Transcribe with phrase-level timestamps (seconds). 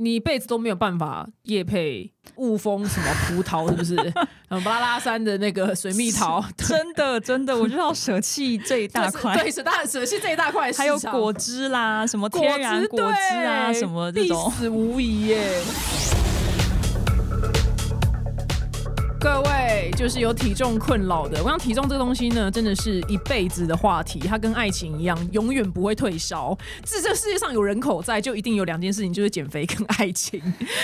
[0.00, 4.12] 你一辈子都没有办法夜配雾峰什么葡萄，是不是？
[4.48, 16.19] 嗯，巴拉山的那个水蜜桃，真的真的，我就要舍弃这一大 块，对，舍大舍弃这一大块，还有果汁啦，什么天然果汁啊，什么这种，必死无疑耶。
[19.20, 26.56] 各位就是有体重困扰的，我想体重这个东西呢，真的是一辈子的话题，它跟爱情一样，永远不会退烧。
[26.84, 30.40] 自这世界上有人口在，就一定有两件事情，就是减肥跟爱情。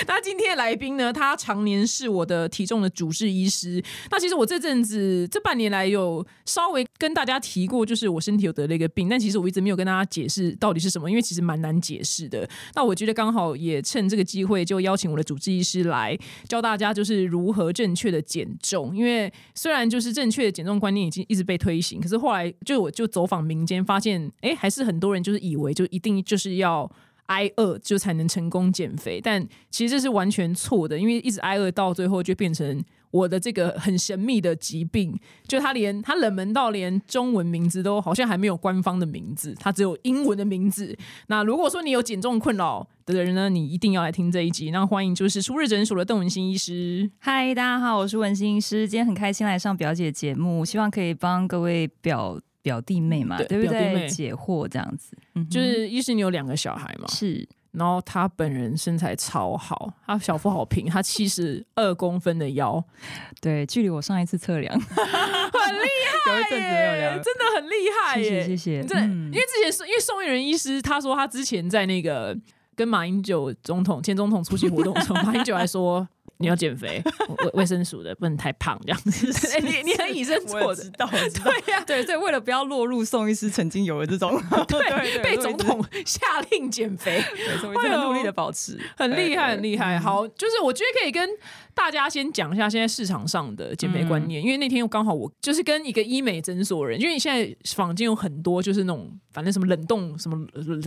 [0.07, 3.83] 那今天的来宾呢，他常年是我的体重的主治医师。
[4.11, 12.47] 那其实我这阵子这半年来有稍微跟大家提过，就是我身体有得了一个病，但其实我一直没有跟大家解释到底是什么，因为其实蛮难解释的。
[12.75, 16.15] 那我觉得刚好也趁这个机会，就邀请我的主治医师来
[16.47, 18.23] 教大家，就是如何正确的。
[18.27, 26.91] 减重，因为虽然就是正确的减重观念已经一直被推行，可是后来就我就走访民间，发现哎，还是很多人就是以为就一定就是要
[27.27, 32.85] 挨饿就才能成功减肥，但其实这是完全错的，因为一直挨饿到最后就变成。
[33.11, 40.97] 我的这个很神秘的疾病，就它连它冷门到连中文名字都好像还没有官方的名字，它只有英文的名字。
[41.29, 44.71] 那如果说你有减重困扰的人呢，你一定要来听这一集。
[44.71, 47.11] 那欢迎就是初日诊所的邓文心医师。
[47.19, 54.09] 嗨，大家好，我是文心医师，今天很开心来上表姐节目，希望可以帮各位表表弟妹嘛，对不对？
[54.09, 55.17] 解惑这样子。
[55.49, 57.07] 就是医师，你有两个小孩嘛？
[57.09, 57.49] 是。
[57.73, 62.83] 然后他本人身材超好，他小腹好平，他七十二公分的腰，
[63.41, 65.89] 对，距离我上一次测量很厉
[66.25, 68.25] 害， 有一阵子没有量，真的很厉害耶！
[68.25, 72.37] 谢谢谢谢，真的，因为之前是因为宋玉仁医师他说他之前在那个
[72.75, 76.07] 跟马英九总统前总统出席活动的时候，马英九还说。
[76.39, 77.03] 你要减肥，
[77.45, 79.27] 卫卫生署的不能太胖这样子。
[79.61, 87.23] 你你很以身作则， 对呀，对对，为了不要落入宋医师曾经有的这种， 对被总统下令减肥，
[87.63, 89.99] 会很努力的保持，很厉害很厉害。
[89.99, 91.29] 好，就是我觉得可以跟。
[91.77, 100.81] 大家先讲一下现在市场上的减肥观念，因为那天又刚好我就是跟一个医美诊所人，因为现在坊间有很多就是那种反正什么冷冻什么什么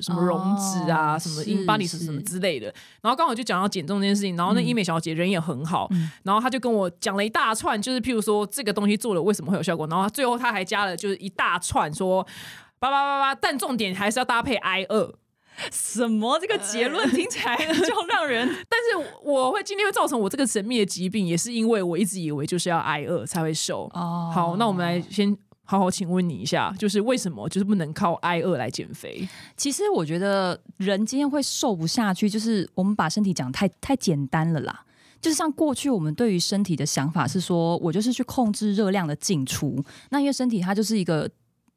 [0.00, 5.86] 什么溶脂啊，什么 in body 什么之类的，然后刚好就讲到减重这件事情，然后那医美小姐人也很好，
[6.22, 12.26] 然后她就跟我讲了一大串，就是譬如说这个东西做了为什么会有效果，然后最后她还加了就是一大串说
[12.78, 15.14] 叭叭叭叭，但重点还是要搭配 I 二。
[15.70, 16.38] 什么？
[16.40, 18.48] 这个结论听起来就让人……
[18.68, 23.90] 但是我会今天会造成我这个神秘的疾病，也是因为我一直以为就是要挨饿才会瘦。
[23.94, 29.28] 哦，好，那我们来先好好请问你一下，就是为什么就是不能靠挨饿来减肥？
[29.56, 34.84] 其实我觉得人今天会瘦不下去，就是我们把身体讲太太简单了啦。
[35.20, 39.84] 就是像过去我们对于身体的想法是说，我就是去控制热量的进出。
[40.10, 41.30] 那因为身体它就是一个。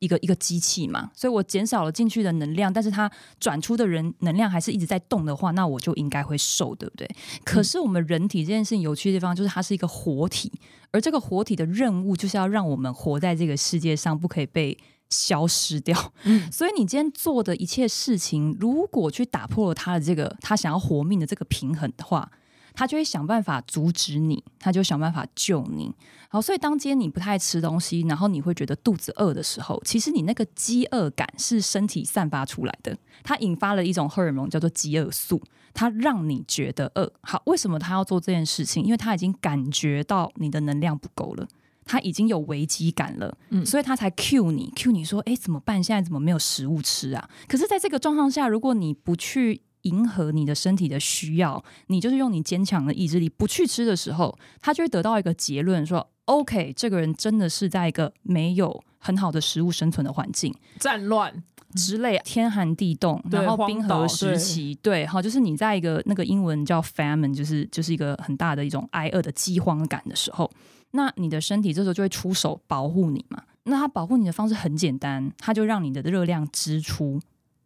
[0.05, 7.09] 一个一个机器嘛，所以我减少了进去的能量，但是它转出的人能量还是一直在动的话，那我就应该会瘦，对不对？
[7.43, 10.51] 可是我们人体这件事情有趣的地方就是它是一个活体，
[10.91, 14.77] 而这个活体的任务就是要让我们活在这个世界上，不可以被
[15.09, 16.13] 消失掉。
[16.23, 22.31] 嗯， 所以你今天做的一切事情，如果去打破了他的这个他想要活命的这个平衡的话。
[22.75, 25.93] 他就会想办法阻止你，他就想办法救你。
[26.29, 35.41] 好，所以当今天你不太吃东西，然后你会觉得肚子饿的时候，其实你那个饥饿感是身体散发出来的，它引发了一种荷尔蒙叫做饥饿素，
[35.73, 37.09] 它让你觉得饿。
[37.21, 38.83] 好，为什么他要做这件事情？
[38.83, 41.47] 因为他已经感觉到你的能量不够了，
[41.85, 45.81] 他已经有危机感了，嗯，所以他才 Q 你，Q 你说，哎，怎么办？
[45.81, 47.29] 现在怎么没有食物吃啊？
[47.47, 61.43] 可是，在这个状况下，如果你不去迎合你的身体的需要，你就是用你坚强的意志力不去吃的时候，他就会得到一个结论：说，OK，这个人真的是在一个没有很好的食物生存的环境，战乱
[61.75, 70.49] 之类，天寒地冻，然后冰河时期，对，好，就是你在一个那个英文叫 famine，就是就是一个很大的一种挨饿的饥荒感的时候，
[70.91, 73.43] 那你的身体这时候就会出手保护你嘛。
[73.67, 77.19] 那它保护你的方式很简单，它就让你的热量支出。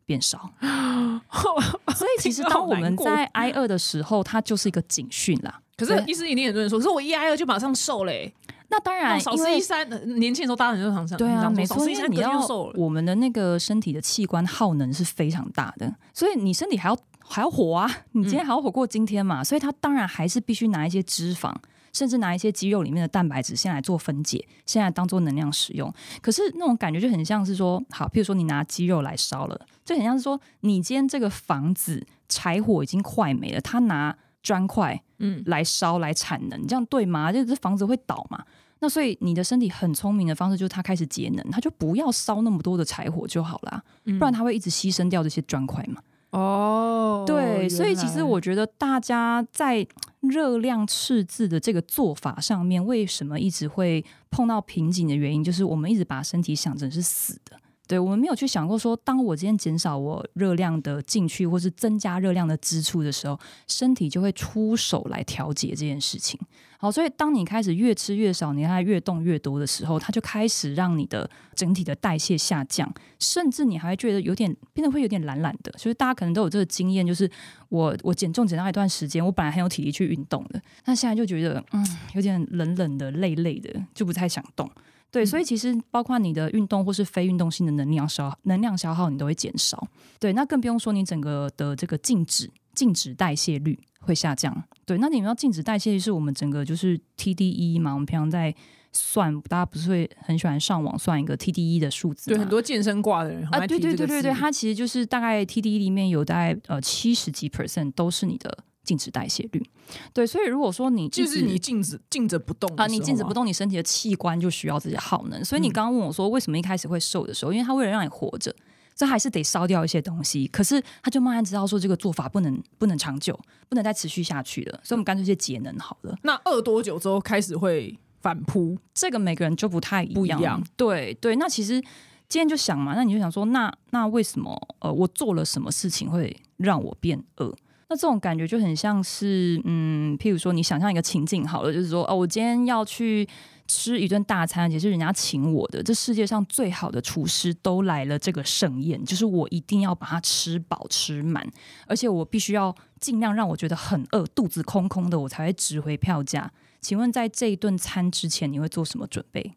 [0.10, 0.50] 变少，
[1.96, 5.62] 所以其实当我们在挨饿的时候，它就是一个警讯啦。
[5.78, 8.34] 可是医师一定很多人说，可是我一挨饿就马上瘦嘞。
[8.70, 9.88] 那当然，少吃一三，
[10.20, 21.54] 年轻的时候大家很常常对啊，没错，因为你要我们的那个身体的器官耗能是非常大的，所以你身体还要还要活啊，你今天还要活过今天嘛，所以它当然还是必须拿一些脂肪。
[21.94, 25.94] 甚至拿一些肌肉里面的蛋白质先来做分解，先来当做能量使用。
[26.22, 37.32] 可是那种感觉就很像是说，好，譬如说你拿肌肉来烧了，就很像是说，你今天这个房子柴火已经快没了，他拿砖块嗯来烧来产能，这样对吗？
[37.32, 38.44] 就是房子会倒嘛。
[38.82, 46.02] 那所以你的身体很聪明的方式就是它开始节能，它就不要烧那么多的柴火就好了，不然它会一直牺牲掉这些砖块嘛。
[46.32, 49.86] 哦，对，所以其实我觉得大家在
[50.22, 57.59] 热量赤字的这个做法上面，为什么一直会碰到瓶颈的原因，就是我们一直把身体想成是死的。
[57.90, 63.38] 对我们没有去想过说，当我今天减少我热量的进去，或是增加热量的支出的时候，
[63.68, 66.40] 身体就会出手来调节这件事情。
[66.78, 75.74] 好，所以当你开始越吃越少，你看越动越多的时候，它就开始让你的整体的代谢下降，甚至你还觉得有点变得会有点懒懒的。
[75.76, 77.28] 所以大家可能都有这个经验，就是
[77.70, 84.70] 我我减重减到一段时间，我本来很有体力去运动的，那现在就觉得嗯有点冷冷的、累累的，就不太想动。
[85.12, 89.88] 对，所以其实包括你的运动或是非运动性的能量消能量消耗，你都会减少。
[90.20, 93.80] 对，那更不用说你整个的这个静止静止代谢率。
[94.02, 94.98] 会下降，对。
[94.98, 97.94] 那你们要静止代谢率是我们整个就是 TDE 嘛？
[97.94, 98.56] 我们平常在
[98.94, 102.32] 算，大家不是会很喜欢上网算一个 TDE 的数字？
[102.32, 108.58] 对，很多健身挂的人啊，对对对对对，它其实就是大概 TDE 里面有大概呃七十几 percent 都是你的
[108.90, 109.64] 静止代谢率。
[110.12, 115.46] 对，所以如果说你就是你静止静着不动啊，你静止不动，你身体的器官就需要这些耗能。
[115.46, 118.56] 所以你刚刚问我说，为什么一开始会瘦的时候，因为他为了让你活着。
[118.96, 123.40] 这还是得烧掉一些东西，可是他就慢慢知道说这个做法不能不能长久，
[123.70, 126.18] 不能再持续下去了，所以我们干脆就节能好了。
[126.24, 128.78] 那饿多久之后开始会反扑？
[128.94, 130.62] 这个每个人就不太一样。
[130.76, 131.80] 对对，那其实
[132.28, 137.56] 今天就想嘛，那你就想说，那那为什么呃我做了什么事情会让我变饿？
[137.90, 143.28] 那这种感觉就很像是嗯，譬如说你想象一个情境好了，就是说哦，我今天要去。
[143.72, 145.84] 吃一顿大餐，也是人家请我的。
[145.84, 151.48] 这世界上最好的厨师都来了这个盛宴，就是我一定要把它吃饱吃满，
[151.86, 156.52] 而且我必须要尽量让我觉得很饿，肚子空空的，我才会值回票价。
[156.82, 159.54] 请问，在这一顿餐之前，你会做什么准备？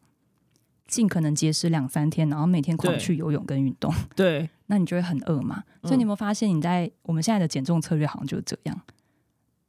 [0.93, 3.91] 尽可能节食两三天，然后每天狂去游泳跟运动。
[4.15, 5.65] 对， 那你就会很饿嘛？
[5.83, 8.79] 所以你有没有发现，你在我们现在的减重策略好像就是这样？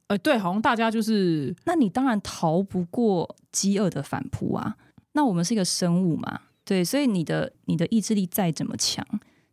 [0.08, 4.76] 呃，对，好像大家就是，那你当然逃不过饥饿的反扑啊。
[5.12, 9.02] 那我们是一个生物嘛，对，所以你的你的意志力再怎么强，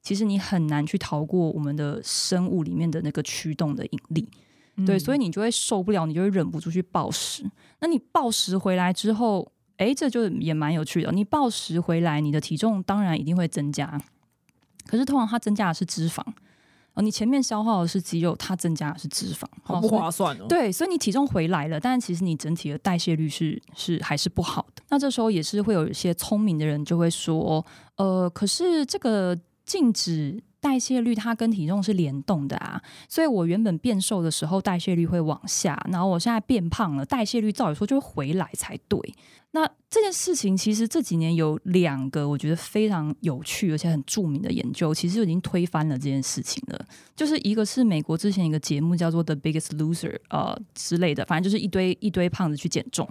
[0.02, 4.28] 其实你很难去逃过我们的生物里面的那个驱动的引力。
[4.86, 7.44] 对，所以你就会受不了，你就会忍不住去暴食。
[7.80, 9.52] 那你暴食回来之后，
[9.82, 11.12] 哎，这就也蛮有趣的。
[11.12, 14.00] 你暴食回来，你的体重当然一定会增加，
[14.86, 16.22] 可是通常它增加的是脂肪。
[16.94, 20.46] 哦，你前面消耗的是肌肉，它增加的是脂肪，好不划算哦。
[20.48, 24.84] 对，所以你体重回来了，但是其实你整体的代谢率是是还是不好的。
[24.90, 29.36] 那这时候也是会有一些聪明的人就会说，呃，可是这个
[29.66, 39.00] 禁止代谢率它跟体重是联动的啊，所以我原本变瘦的时候代谢率会往下，然后我现在变胖了，代谢率照理说就会回来才对。
[39.54, 46.86] 那这件事情其实这几年有两个我觉得非常有趣而且很著名的研究，其实就已经推翻了这件事情了。
[47.16, 53.06] 就是一个是美国之前一个节目叫做《The Biggest Loser》呃之类的，反正就是一堆一堆胖子去减重。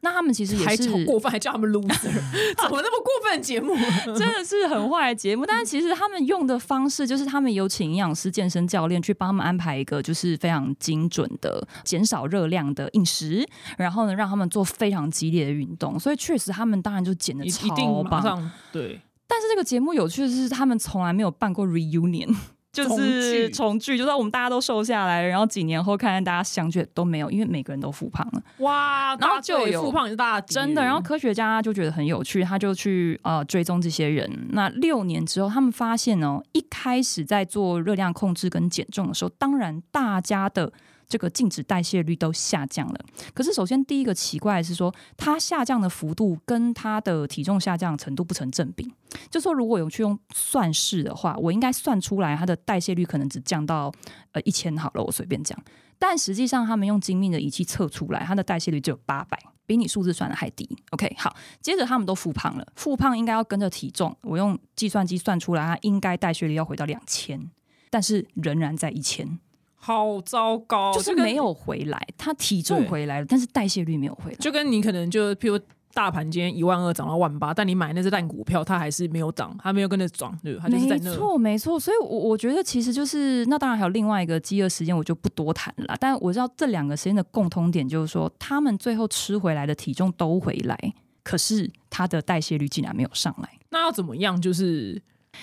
[0.00, 2.10] 那他们其实也是过分，还叫他们 loser，
[2.60, 3.40] 怎么那么过分？
[3.40, 5.46] 节目真的是很坏的节目。
[5.46, 13.46] 但是其实他们用的方式，就是他们有请营养师、健身教练去帮他们安排一个就是非常精准的减少热量的饮食，
[13.78, 15.98] 然后呢让他们做非常激烈的运动。
[15.98, 18.50] 所以确实他们当然就减的超棒。
[18.72, 22.34] 对，但是这个节目有趣的是，他们从来没有办过 reunion。
[22.72, 28.42] 就是重聚，就是我们大家都瘦下来，然后几年后看看大家相聚都没有，因为每个人都复胖了。
[28.58, 30.82] 哇，然后就有复胖也是大真的。
[30.82, 34.30] 然后科学家就觉得很有趣，他就去呃追踪这些人。
[34.50, 40.72] 那六年之后，他们发现哦，一开始在做热量控制跟减重的时候，当然大家的。
[41.10, 43.00] 这个静止代谢率都下降了，
[43.34, 48.88] 可是首先第一个奇怪的是说，它下降的幅度跟它的体重下降程度不成正比。
[49.28, 53.92] 就说如果有去用算式的话，我应该算出来它的代谢率可能只降到
[54.30, 55.60] 呃一千好了，我随便讲。
[55.98, 59.36] 但实际上他们用精密的仪器测出来，它的代谢率只有八百，
[59.66, 60.78] 比你数字算的还低。
[60.92, 67.50] OK，好，接着他们都复胖了，复胖应该要跟着体重，我用计算机算出来，它应该代谢率要回到两千，
[67.90, 69.40] 但是仍然在一千。
[69.82, 71.98] 好糟糕，就是没有回来。
[72.16, 74.36] 他体重回来了，但是代谢率没有回来。
[74.36, 75.58] 就跟你可能就，譬如
[75.94, 81.16] 大盘今天一万二涨到万八，但你买那只烂股票，它还是没有涨，它没有跟着涨，对，它就是在没那。
[81.16, 85.96] 错没错，所以我我觉得其实就是那当然还有另外一个饥饿时间，我就不多谈了啦。
[85.98, 90.78] 但我知道这两个时间的共通点就是说，他们最后吃回来的体重都回来，
[91.24, 93.48] 可是它的代谢率竟然没有上来。
[93.70, 94.40] 那要怎么样？
[94.40, 95.00] 就是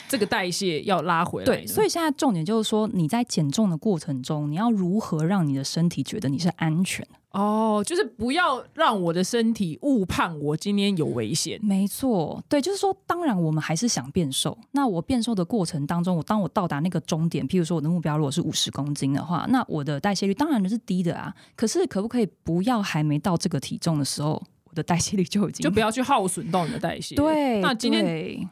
[0.08, 1.46] 这个代谢要拉回来。
[1.46, 7.12] 对，所以现在重点就是说，你在减重的过程中，你要如何让你的身体觉得你是安全的？
[7.32, 11.60] 哦，就是不要让我的身体误判我今天有危险。
[11.62, 14.58] 没错，对，就是说，当然我们还是想变瘦。
[14.72, 21.32] 那我变瘦的过程当中，我当我到达那个终点，譬如说我的目标如果是五十公斤的话，那我的代谢率当然是低的啊。
[21.56, 27.16] 可是可不可以不要还没到这个体重的时候，我的代谢率就已经就不要去耗损到你的代谢。
[27.16, 27.60] 对？
[27.60, 28.06] 那今天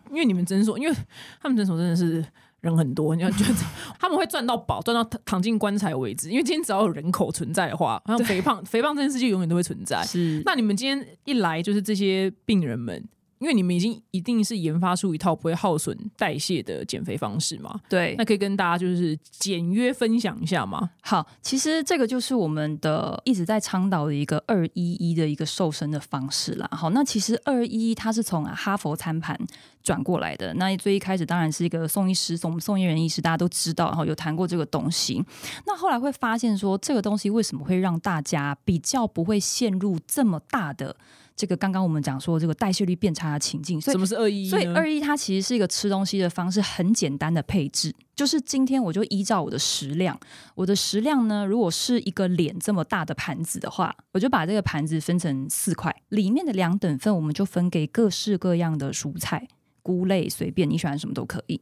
[0.10, 0.96] 因为你们诊所，因为
[1.42, 2.26] 他们诊所真的是
[2.62, 3.54] 人很多，你要觉得
[4.00, 6.30] 他们会赚到饱，赚到躺躺进棺材为止。
[6.30, 10.04] 因为今天只要有人口存在的话，好像肥胖肥胖这件事就永远都会存在。
[10.04, 13.04] 是那你们今天一来，就是这些病人们。
[13.40, 20.90] 因为你们已经一定是研发出一套不会耗损代谢的减肥方式嘛，对那可以跟大家就是简约分享一下吗？
[21.02, 26.68] 好，其实这个就是我们的一直在倡导的一个二一一的一个瘦身的方式啦。
[26.72, 29.38] 好，那其实二一一它是从哈佛餐盘
[29.84, 30.54] 转过来的。
[30.56, 35.24] 那最一开始当然是一个宋医师，宋宋医人医师大家都知道，然后有谈过这个东西。
[35.66, 40.96] 那后来会发现说，这个东西为什么会让大家比较不会陷入这么大的
[41.36, 43.80] 这个刚刚我们讲说这个代谢率变差的情境？
[43.82, 44.50] 所以什么是二一？
[44.50, 50.18] 所以二一它其实是一个吃东西的方式，很简单的配置，就是今天我就依照我的食量，
[50.56, 59.48] 我的食量呢，如果是一个脸这么大的盘子的话，我就把这个盘子分成四块，里面的两等份我们就分给各式各样的蔬菜、
[59.82, 61.60] 菇类，随便你喜欢什么都可以。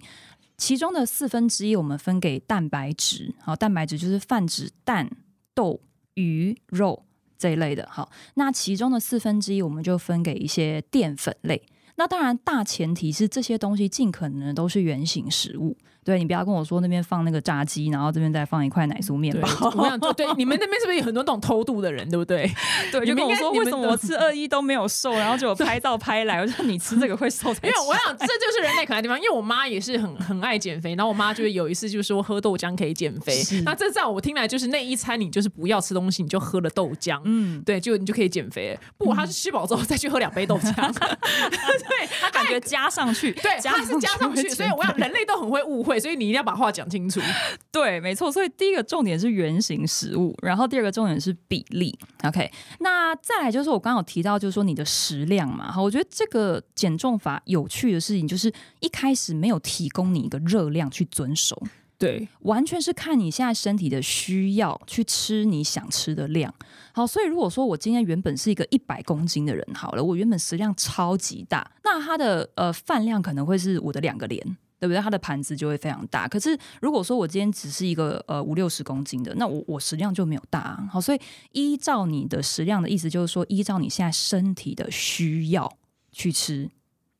[0.56, 5.10] 其中的四分之一我们分给蛋白质，好，蛋白质就是泛指蛋、
[5.56, 5.82] 豆、
[6.14, 7.04] 鱼、肉
[7.44, 7.86] 这一类的。
[7.92, 11.62] 好，那其中的四分之一我们就分给一些淀粉类。
[11.96, 15.76] 那当然，大前提是这些东西尽可能都是原形食物。
[16.04, 19.72] 对你不要跟我说那边放那个炸鸡，然后这边再放一块奶酥面对，包。
[19.76, 22.50] 我想对你们那边是不是有很多那种偷渡的人，对不对？
[22.92, 27.74] 对，就跟我说为什么我吃二一都没有瘦，然后就有拍照 拍来，我说你吃这个会瘦才因。
[27.74, 38.78] 为我想这就是人类可爱的地方，因为我妈也是很很爱减肥，然后我妈就有一次就说喝豆浆可以减肥，那这在我听来就是那一餐你就是不要吃东西，你就喝了豆浆，嗯，对，就你就可以减肥。
[38.98, 47.20] 不，他是吃饱之后再去喝两杯豆浆， 对，他感觉加上去，对，他是加上去，所以我想人类都很会误会，所以你一定要把话讲清楚。
[47.72, 48.32] 对，没错。
[48.32, 51.98] 所以第一个重点是圆形食物，然后第二个重点是比例。
[52.24, 55.72] OK，那再来就是我刚刚有提到，就是说你的食量嘛。
[55.72, 61.62] 好，我觉得这个减重法有趣的事情就是一开始没有提供你一个热量去遵守，
[61.98, 66.54] 对，完全是看你现在身体的需要去吃你想吃的量。
[66.94, 74.58] 好，所以如果说我今天原本是一个一百公斤的人，好了，我原本食量超级大，那它的呃饭量可能会是我的两个脸。
[74.84, 75.02] 对不对？
[75.02, 76.28] 它的盘子就会非常大。
[76.28, 80.90] 可是如果说我今天只是一个呃五六十公斤的，那我我食量就没有大、啊。
[80.92, 81.22] 好，所以
[81.54, 85.72] 依照你的食量的意思，就是说依照你现在身体的需要
[86.12, 86.70] 去吃。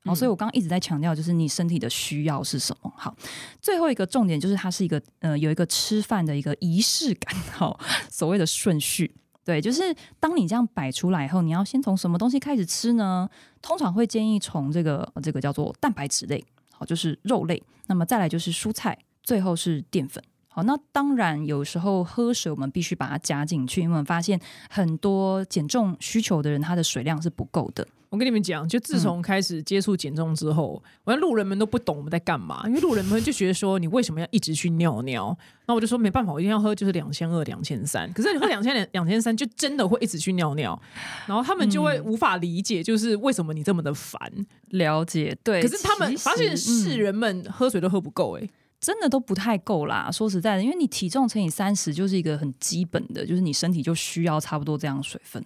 [0.04, 2.92] 好，所以我刚刚一直在强调，就是你身体的需要是什么。
[2.98, 3.16] 好，
[3.62, 7.34] 最后一个重点就是它是一个呃有一个吃饭的一个仪式感。
[7.50, 7.80] 好，
[8.12, 9.10] 所谓的顺序。
[9.46, 13.28] 对，就是当你这样摆出来以后，你要先从什么东西开始吃呢？
[13.60, 16.42] 通常会建议从这个这个叫做蛋白质类，
[16.84, 20.22] 就是肉类，那么再来就是蔬菜，最后是淀粉。
[20.54, 24.38] 好，那当然有时候喝水我们必须把它加进去，因为我们发现
[24.70, 27.84] 很多减重需求的人，他的水量是不够的。
[28.08, 35.36] 我跟你们讲，就自从开始接触减重之后，我看路人们都不懂我们在干嘛，因为路人们就觉得说，你为什么要一直去尿尿？
[35.66, 38.08] 那我就说没办法，我一定要喝，就是两千二、两千三。
[38.12, 40.80] 可是你喝两千两、两千三，就真的会一直去尿尿，
[41.26, 44.20] 然后他们就会无法理解，就是为什么你这么的烦。
[44.68, 45.60] 了解，对。
[45.60, 48.48] 可是他们发现嗯世人们喝水都喝不够，哎，
[48.84, 50.10] 真的都不太够啦。
[50.12, 55.42] 说实在的，因为你体重乘以三十就是一个很基本的，就是你身体就需要差不多这样水分。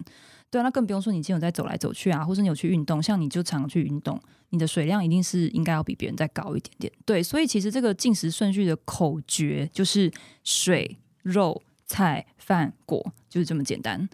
[0.49, 4.19] 对啊，那更不用说你今天有在走来走去啊，或是你有去运动，像你就常去运动，
[4.49, 6.91] 你的水量一定是应该要比别人再高一点点。
[7.05, 10.11] 对，所以其实这个进食顺序的口诀就是
[10.43, 14.09] 水、肉、菜、饭、果，就是这么简单。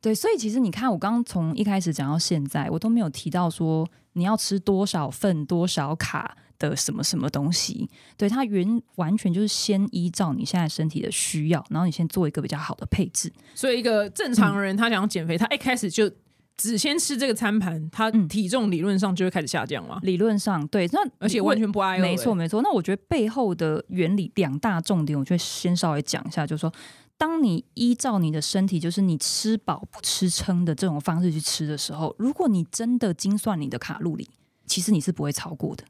[0.00, 7.90] 对，所以其实你看，我刚刚从一开始讲到现在，我都没有提到说你要吃多少份、多少卡的什么什么东西。
[8.16, 13.32] 对，它原完全就是先依照你现在身体的需要，然后你先做一个比较好的配置。
[13.56, 16.08] 所以一个正常人他想要减肥，他一开始就
[16.56, 22.02] 只先吃这个餐盘，他嗯体重理论上就会开始下降嘛，理论上对，那而且完全不挨饿。
[22.02, 22.62] 没错欸，没错。
[22.62, 26.72] 那我觉得背后的原理两大重点，我就先稍微讲一下，就是说。
[27.20, 34.26] 当你依照你的身体，就是你吃饱不吃撑的这种方式去吃的时候，如果你真的精算你的卡路里，
[34.64, 35.84] 其实你是不会超过的。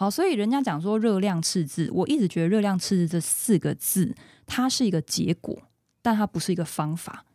[0.00, 4.14] 好，所以人家讲说热量赤字，我一直觉得热量赤字这四个字，
[4.46, 5.54] 它是一个结果，
[6.00, 7.26] 但它不是一个方法。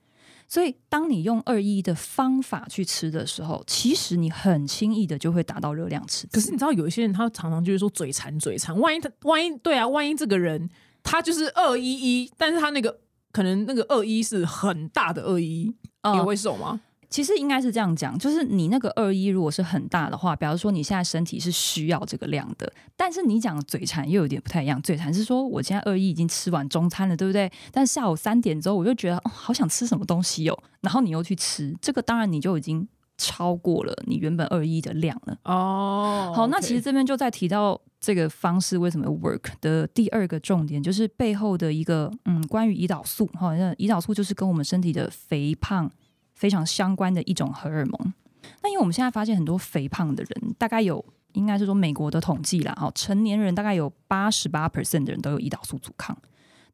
[0.48, 6.30] 所以，当你用二一的方法去吃的时候，其实你很轻易的就会达到热量赤字。
[6.34, 10.68] 可是你知道，有一些人他常常就是说嘴馋嘴馋，万一他万一对啊，万一这个人
[11.04, 11.84] 他就是二一
[12.24, 13.00] 一，但是他那个
[13.32, 16.82] 可能那个二一是很大的二一，嗯也会瘦吗？
[17.10, 22.72] 其实应该是这样讲，就是你那个二一如果是很大的话，比方说你现在身体是需要这个量的。
[22.98, 27.52] 但是你讲嘴馋又有点不太一样，嘴馋是说我现在二一已经吃完中餐了，对不对？
[27.72, 35.38] 但下午三点之后，我就觉得哦，好想吃什么东西哦，然后你又去吃，这个当然你就已经超过了你原本二一的量了。
[35.44, 45.92] 哦，好，那其实这边就在提到这个方式为什么 work 的第二个重点，就是背后的一个嗯，关于胰岛素哈，那胰岛素就是跟我们身体的肥胖
[46.36, 48.14] 非常相关的一种荷尔蒙。
[48.62, 56.16] 那因为我们现在发现很多肥胖的人，大概有应该是说美国的统计啦，哦，成年人大概有八十八 percent 的人都有胰岛素阻抗。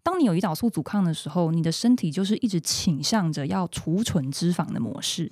[0.03, 5.31] 当你有胰岛素阻抗的时候，你的身体就是一直倾向着要储存脂肪的模式，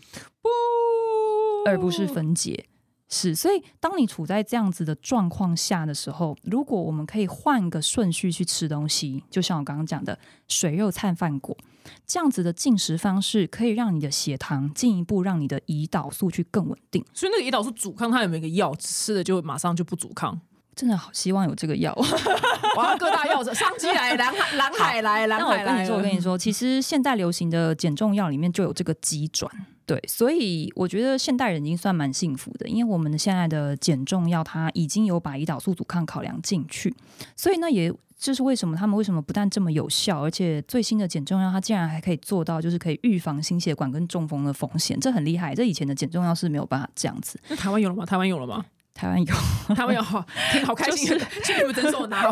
[1.65, 2.68] 而不是分解。
[3.11, 11.57] 是，所以当你处在这样子的状况下的时候，如果我们可以换个顺序去吃东西，就像我刚刚讲的水肉菜饭果
[12.05, 17.03] 这样子的进食方式，可以让你的血糖进一步让你的胰岛素去更稳定。
[17.11, 20.39] 所以那个胰岛素阻抗，它有没有一个药吃了就马上就不阻抗？
[20.79, 21.93] 真的好希望有这个药。
[22.77, 25.65] 哇，各大药商机来，蓝海蓝海来，蓝海来。
[25.65, 29.51] 那我跟你说，我跟你说，其实现代流行的减重药里面就有这个鸡转。
[29.85, 36.95] 对，所以我觉得现代人已经算蛮幸福的，因为我们的现在的减重药它已经有把胰岛素阻抗考量进去，
[37.35, 45.53] 所以呢，也就是为什么他们为什么不但这么有效，而且最新的减重药它竟然还可以做到，就是可以预防心血管跟中风的风险，这很厉害。
[45.53, 47.37] 这以前的减重药是没有办法这样子。
[47.49, 48.05] 那台湾有了吗？
[48.05, 48.63] 台湾有了吗？
[48.99, 49.33] 台湾有，
[49.73, 50.25] 台湾有， 好，
[50.65, 52.29] 好开心，去你们诊所拿，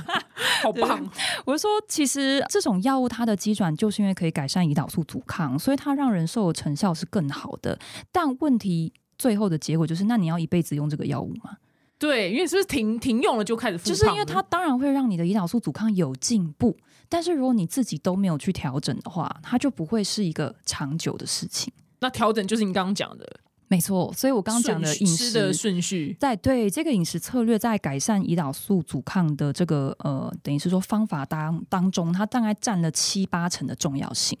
[0.62, 1.06] 好棒。
[1.44, 7.78] 我是说，其实这种药物它的机转就是因为可以改善胰岛素阻抗，所以它让人瘦的成效是更好的。
[8.10, 11.58] 但问题最后的结果就是，那你要一辈子用这个药物吗？
[11.98, 16.74] 对，因为是不是停停用了就开始就是因为它当然会让你的胰岛素阻抗有进步，
[17.10, 21.70] 但是如果你自己都没有去调整的话，它就不会是一个长久的事情。
[22.00, 25.58] 那调整就是你刚刚讲的没错，所以我刚刚讲的饮食的食。
[25.58, 34.38] 顺序，在对这个饮食策略，在改善胰岛素阻抗的这个呃，等于是说方法当当中，它大概占了七八成的重要性，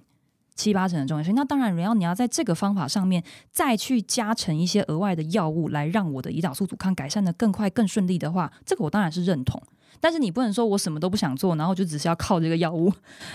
[0.54, 1.34] 七八成的重要性。
[1.34, 9.60] 那当然，人要你要在这个方法上面再去加成一些额外的药物，来让我的胰岛素阻抗改善的更快、更顺利的话，这个我当然是认同。
[10.00, 12.92] 但是你不能说我什么都不想做，然后就只是要靠这个药物，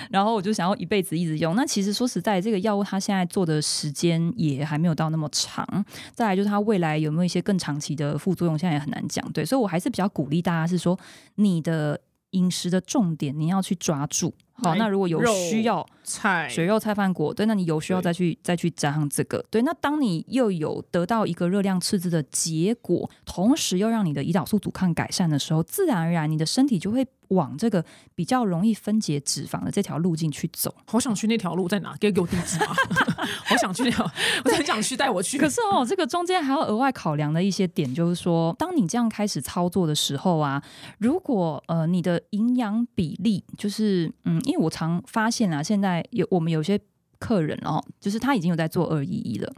[0.10, 1.56] 然后我就想要一辈子一直用。
[1.56, 5.86] 那其实说实在，这个药物它现在做的时间也还没有到那么长。
[6.14, 9.30] 再来就是它未来有没有一些更长期的副作用，现在也很难讲。
[9.32, 10.98] 对，所以我还是比较鼓励大家是说，
[11.36, 12.00] 你的
[12.32, 14.34] 饮食的重点你要去抓住。
[14.62, 27.84] 好，那如果有需要，菜水肉菜饭果，对，那你有需要再去再去加上这个，对，那当你又有得到一个热量赤字的结果，同时又让你的胰岛素阻抗改善的时候，自然而然你的身体就会往这个
[28.16, 30.74] 比较容易分解脂肪的这条路径去走。
[30.86, 31.96] 好想去那条路在哪？
[32.00, 32.74] 给给我地址啊？
[33.46, 34.10] 好想去那条，
[34.46, 35.38] 我很想去，带我去。
[35.38, 40.62] 可是哦，这个中间还要额外考量的一些点，就是说，当你这样开始操作的时候啊，
[41.00, 46.80] 如果呃你的营养比例，就是嗯，因为我常发现啊，现在有我们有些
[47.20, 49.54] 客人哦，就是他已经有在做二一一了。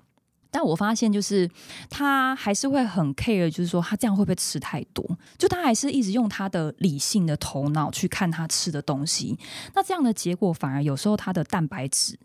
[0.54, 1.50] 但我发现，就是
[1.90, 5.04] 他还是会很 care，就是说他这样会不会吃太多？
[5.36, 9.36] 就他还是一直用他的理性的头脑去看他吃的东西。
[9.74, 12.16] 那这样的结果，反而有时候他的蛋白质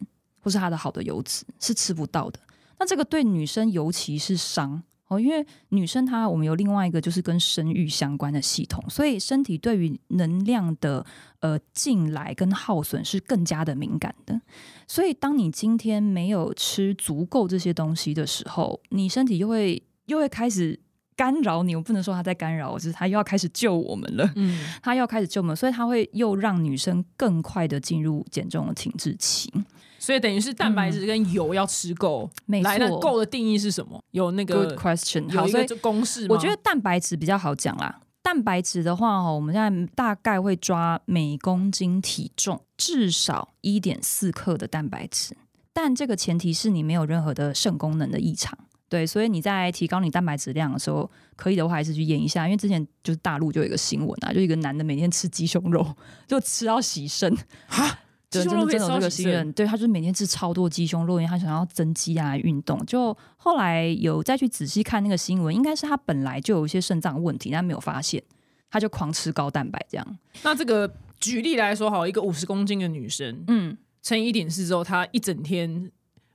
[0.43, 2.39] 或是他的好的油脂是吃不到的。
[2.79, 11.05] 那这个对女生尤其是伤哦，因为女生她我们有另外一个就是跟生育相关的系统，所以身体对于能量的
[11.41, 14.41] 呃进来跟耗损是更加的敏感的。
[14.87, 20.81] 所以当你今天没有吃足够这些东西的时候，你身体又会又会开始。
[21.19, 24.33] 干扰你，我不能说他在干扰我，就是他又要开始救我们了。
[24.37, 29.53] 嗯，他要开始救我们，所以他会又让女生更快的进入减重的停滞期。
[29.99, 32.31] 所以等于是蛋白质跟油要吃够。
[32.47, 34.03] 没错来，那够的定义是什么？
[34.13, 35.25] 有那 Good 个 question。
[35.35, 36.35] 好，所以有一个公式吗？
[36.35, 38.01] 我觉得蛋白质比较好讲啦。
[38.23, 45.37] 蛋白质的话，哈，我们现在大概会抓每公斤体重至少一点四克的蛋白质，
[45.73, 48.57] 但这个前提是你没有任何的肾功能的异常。
[48.91, 55.95] 对，所以你在提高你蛋白质量的时候，可以的话还是去验一下，因为之前就是大陆就有一个新闻啊，就一个男的每天吃鸡胸肉，
[56.27, 57.35] 就吃到洗肾
[57.67, 57.99] 哈，
[58.31, 62.85] 对，鸡胸肉可以真的真的有这个人，对，他就是每天吃超多鸡胸肉，因为他想要增肌啊、运动。
[62.85, 68.23] 就后来有再去仔细看那个新闻，应该是他本来就有一些肾脏问题，但没有发现，
[68.71, 70.19] 他就狂吃高蛋白这样。
[70.43, 75.91] 那这个举例来说，好，一个五十公斤的女生，嗯，乘以一点四之后，她一整天，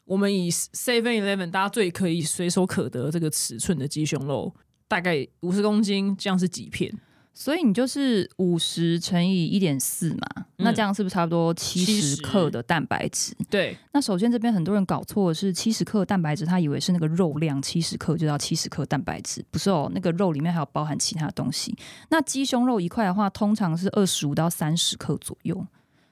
[0.06, 4.52] 我们以 Seven Eleven 大家最可以随手可得这个尺寸的鸡胸肉，
[4.88, 6.92] 大概五十公斤，这样是几片？
[7.34, 13.36] 所以你就是五十乘以一点四嘛，那这样是不是差不多七十70克的蛋白质？
[13.50, 21.76] 对，那首先这边很多人搞错的是七十克蛋白质，他以为是那个肉量七十克就要七十克蛋白质，不是哦，那个肉里面还有包含其他东西。
[22.10, 25.66] 那鸡胸肉一块的话，通常是二十五到三十克左右，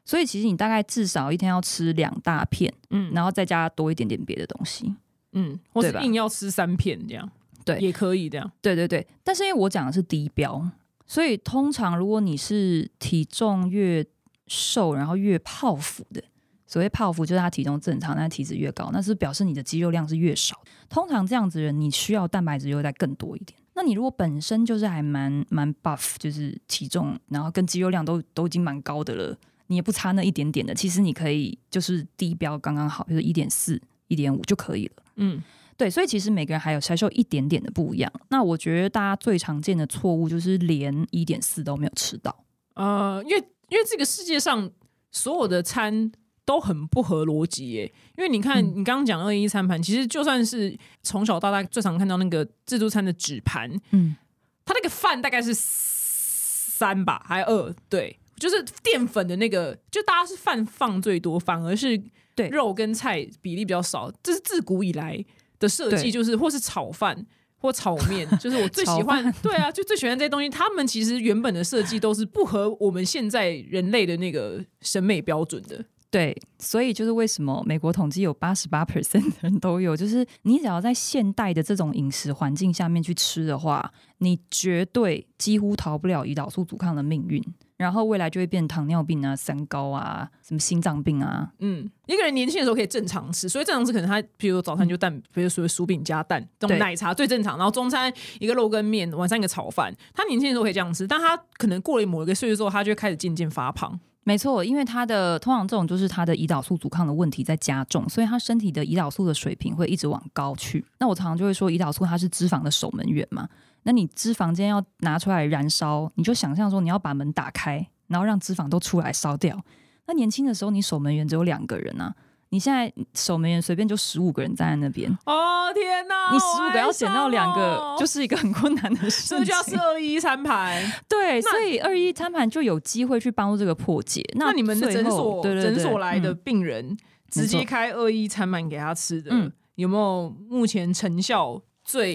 [0.04, 4.96] 所以其实你大概至少一天要吃两大片，嗯然后再加多一点点别的东西。
[5.34, 7.30] 嗯，或是硬要吃三片这样，
[7.64, 8.52] 对也可以这样。
[8.62, 10.62] 对对对，但是因为我讲的是低标，
[11.12, 14.06] 所以通常如果你是体重越
[14.48, 16.24] 瘦，然后越泡芙的，
[16.66, 20.58] 所谓泡芙就是他体重正常，但体脂越高，那是表示你的肌肉量是越少。
[20.88, 23.60] 通常这样子人，你需要蛋白质又再更多一点。
[23.74, 35.04] 那你如果本身就是还蛮蛮 buff，就是体重然后跟肌肉量都都已经蛮高的了，你也不差那一点点的，其实你可以就是低标刚刚好，就是一点四、一点五就可以了。
[35.18, 35.44] 嗯，
[35.82, 38.14] 对，所以其实每个人还有还是有一点点的不一样。
[38.30, 42.46] 那我觉得大家最常见的错误就是连一点四都没有吃到。
[42.76, 43.38] 呃，因为
[43.70, 44.70] 因为这个世界上
[45.12, 46.12] 所有的餐
[46.46, 47.92] 都很不合逻辑耶。
[48.16, 54.16] 因为你看，嗯你刚刚讲二一餐盘，其实就算是从小到大最常看到那个自助餐的纸盘，嗯，
[54.64, 62.00] 它那个饭大概是三吧，还二，对，就是淀粉的那个，就大家是饭放最多，反而是
[62.36, 65.26] 对肉跟菜比例比较少，这是自古以来
[65.62, 67.26] 的设计，就是或是炒饭。
[67.64, 70.50] 或炒面，就是我最喜欢， 对啊，就最喜欢这些东西。
[70.50, 75.86] 他们其实原本的设计都是不合我们现在人类的那个审美标准的。
[76.10, 87.40] 对，所以就是为什么美国统计有八十八 percent 的人都有，就是你只要在现代的这种饮食环境下面去吃的话，你绝对几乎逃不了胰岛素阻抗的命运，
[87.82, 91.52] 然后未来就会变糖尿病啊、三高啊、什么心脏病啊。
[91.58, 99.92] 嗯，一个人年轻的时候可以正常吃，所以正常吃可能他，比如早餐就蛋，比如说薯饼加蛋，这种奶茶最正常，然后中餐一个肉跟面，晚上一个炒饭。
[100.14, 104.00] 他年轻的时候可以这样吃，但他可能过了某一个岁数之后，他就会开始渐渐发胖。
[104.24, 110.86] 没错，因为他的通常这种就是他的胰岛素阻抗的问题在加重，所以他身体的胰岛素的水平会一直往高去。
[111.00, 113.50] 那我常常就会说，胰岛素它是脂肪的守门员嘛。
[113.84, 119.60] 那你脂肪今天要拿出来燃烧，你就想象说你要把门打开，然后让脂肪都出来烧掉。
[120.08, 122.14] 那年轻的时候，你守门员只有两个人啊，
[122.50, 126.34] 你现在守门员随便就十五个人站在那边，哦天哪！
[126.34, 129.38] 你十五个要减到两个，就是一个很困难的事情。
[129.38, 130.84] 所以就要吃二一餐盘。
[131.08, 134.22] 对，所以二一餐盘就有机会去帮助这个破解。
[134.36, 136.98] 那那你们的诊所诊所来的嗯病人
[137.30, 142.14] 直接开二一餐盘给他吃的，嗯有没有目前成效最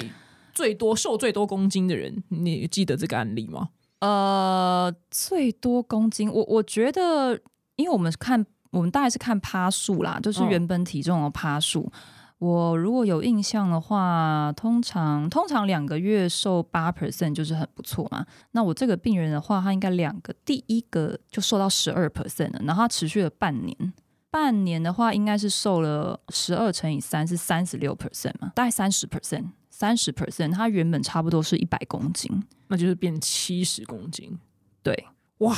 [0.56, 2.24] 最多、瘦最多公斤的人？
[2.30, 3.68] 你记得这个案例吗？
[3.98, 7.38] 呃，最多公斤，我我觉得，
[7.76, 11.92] 因为我们看，我们大概是看趴数啦，就是原本体重的趴数。
[12.38, 18.24] 我如果有印象的话，通常通常两个月瘦八 percent 就是很不错嘛。
[18.52, 23.92] 那我这个病人的话，他应该两个，第一个就瘦到十二 percent 了，然后他持续了半年。
[24.30, 29.46] 半年的话，应该是瘦了十二乘以三是三十六 percent 嘛，大概三十 percent，
[29.78, 32.42] 三十 percent，它原本差不多是一百公斤。
[32.68, 34.38] 那就是变七十公斤。
[34.82, 35.06] 对，
[35.38, 35.54] 哇，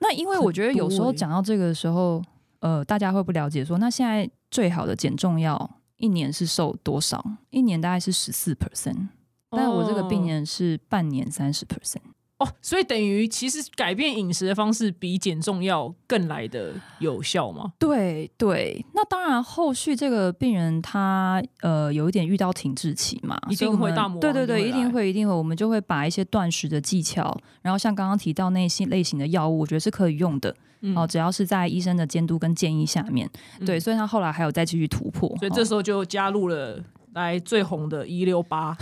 [0.00, 2.20] 那因为我觉得有时候讲到这个的时候，
[2.58, 7.24] 呃，大家会不了解说，那现在最好的减重药一年是瘦多少？
[7.50, 9.06] 一年大概是十四 percent，
[9.50, 12.02] 但我这个病人是半年三十 percent。
[12.38, 17.72] 哦，所以等于其实改变饮食的方式比减重要更来的有效吗？
[17.78, 30.54] 对对，那当然，后续这个病人他呃有一点遇到停滞期嘛，一定会大魔王对对对，一定会一定会我们就会把一些断食的技巧，然后像刚刚提到那些类型的药物，我觉得是可以用的。
[30.86, 33.26] 嗯哦，只要是在医生的监督跟建议下面，
[33.64, 35.26] 对，嗯所以他后来还有再继续突破。
[35.30, 36.78] 哦所以这时候就加入了
[37.14, 38.76] 来最红的一六八。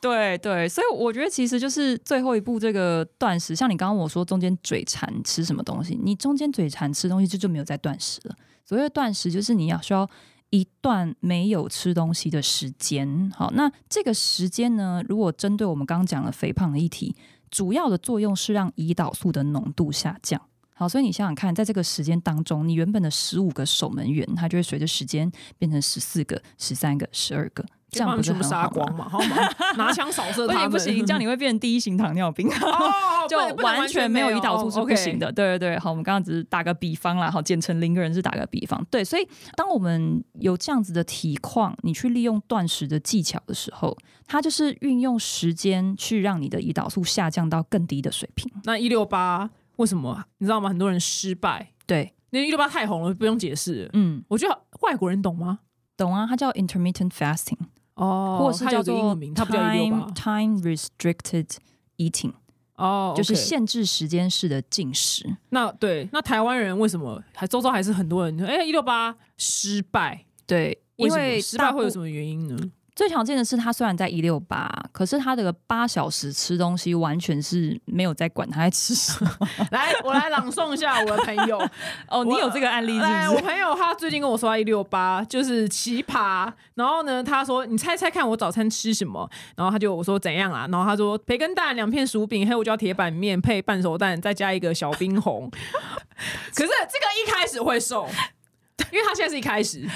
[0.00, 8.34] 对 对，所以我觉得其实就是最后一步这个断食，像你刚刚我说中间嘴馋吃什么东西，你中间嘴馋吃东西这就没有在断食了。
[8.64, 10.08] 所谓的断食就是你要需要
[10.50, 13.30] 一段没有吃东西的时间。
[13.34, 17.16] 好，那这个时间呢，如果针对我们刚刚讲的肥胖的议题，
[17.50, 20.40] 主要的作用是让胰岛素的浓度下降。
[20.78, 27.64] 好，所以你想想看，在这个时间当中，你原本的十五个守门员，他就会随着时间变成十四个、十三个、十二个。
[27.90, 28.62] 这样不是全部很好吗？
[28.62, 29.36] 杀光嘛，好吗？
[29.76, 32.46] 拿枪扫射不他们，行不行，这样你会变成第一型糖尿病。
[32.48, 35.16] 哦， 就完全没有胰岛素是不行。
[35.16, 35.32] 哦的。
[35.32, 38.86] 对对对，好，我们刚刚只是打个比方啦，好，简称零个人是打个比方。
[38.90, 48.52] 对，所以当我们有这样子的体况，你去利用断食的技巧的时候，它就是运用时间去让你的胰岛素下降到更低的水平。
[48.64, 50.68] 那一六八为什么你知道吗？
[50.68, 53.88] 很多人失败，对，那一六八太红了，不用解释。
[53.94, 55.60] 嗯，我觉得外国人懂吗？
[55.96, 57.56] 懂啊，它叫 intermittent fasting，、
[57.94, 59.58] 哦或者是它叫做英文名，它不叫
[60.14, 61.48] time restricted
[61.96, 62.32] eating，
[62.76, 65.36] 哦，就是限制时间式的进食。
[65.50, 68.44] 那对，那台湾人为什么还周遭还是很多人？
[68.46, 71.90] 哎，一六八失败，对，因为失败会有？
[71.90, 72.56] 什么原因呢？
[72.98, 79.30] 最常见的是，他虽然在一六八，可是他的八小时吃东西完全是没有在管他在吃什么。
[79.70, 81.56] 来，我来朗诵一下我的朋友。
[82.08, 83.36] 哦，你有这个案例是哎，不是？
[83.36, 89.30] 我朋友他最近跟我说他一六八就是奇葩，然后呢，他说你猜猜看我早餐吃什么？
[89.54, 90.66] 然后他就我说怎样啊？
[90.68, 95.48] 然后他说培根蛋、两片薯饼、黑胡椒铁板面配半熟蛋，再加一个小冰红。
[96.52, 98.08] 可是这个一开始会瘦，
[98.90, 99.88] 因为他现在是一开始，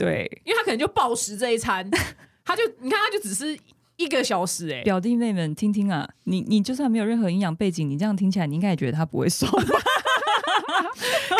[0.00, 1.88] 对，因为他可能就暴食这一餐，
[2.42, 3.58] 他就你看他就只是
[3.96, 9.46] 一个小时哎、表弟妹们听听啊，你你就算没有任何营养背景，你这样听起来，你应该也觉得他不会瘦。
[9.52, 9.60] 可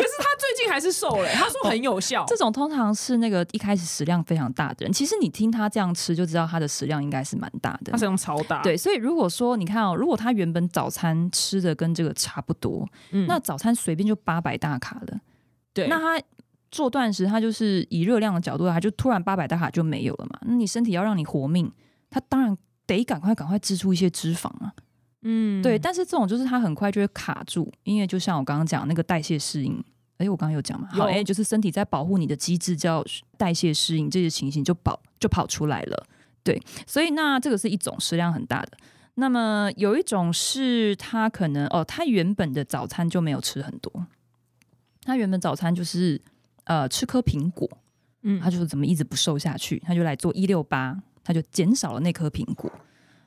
[0.06, 2.24] 是他最近还是瘦了、他说很有效。
[2.28, 7.98] 这种通常是那个一开始食量非常大的人，其实你听他这样吃就知道他的食量应该是蛮大的他。
[7.98, 15.18] 身上超大，对，所以如果说你看哦，如果他原本早餐吃的跟这个差不多，嗯那早餐随便就八百大卡了，
[15.72, 16.22] 对，那他
[16.70, 20.38] 做断食，它就是以热量的角度，他就突然八百大卡就没有了嘛。
[20.46, 21.70] 那你身体要让你活命，
[22.08, 22.56] 它当然
[22.86, 24.72] 得赶快赶快支出一些脂肪啊。
[25.22, 29.84] 嗯对，但是这种就是它很快就会卡住，因为就像我刚刚讲那个代谢适应，
[30.16, 33.04] 哎，我刚刚有讲嘛，好，有哎，就是身体在保护你的机制叫
[33.36, 36.06] 代谢适应，这些情形就跑就跑出来了。
[36.42, 38.70] 对，所以那这个是一种食量很大的。
[39.16, 44.06] 那么有一种是他可能哦，他原本的早餐就没有吃很多，
[45.02, 46.18] 他原本早餐就是
[46.64, 47.68] 呃吃颗苹果，
[48.22, 52.70] 嗯他就说怎么一直不瘦下去，他就来做一六八，他就减少了那颗苹果。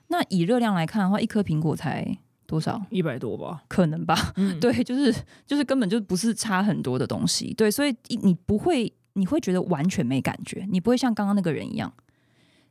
[0.08, 2.06] 那以热量来看的话，一颗苹果才
[2.46, 2.80] 多少？
[2.90, 5.14] 一百多吧，可能吧，嗯， 对，就是
[5.46, 11.92] 就是根本就不是差很多的东西，对，所以你你不会，你会觉得完全没感觉，你不会像刚刚那个人一样，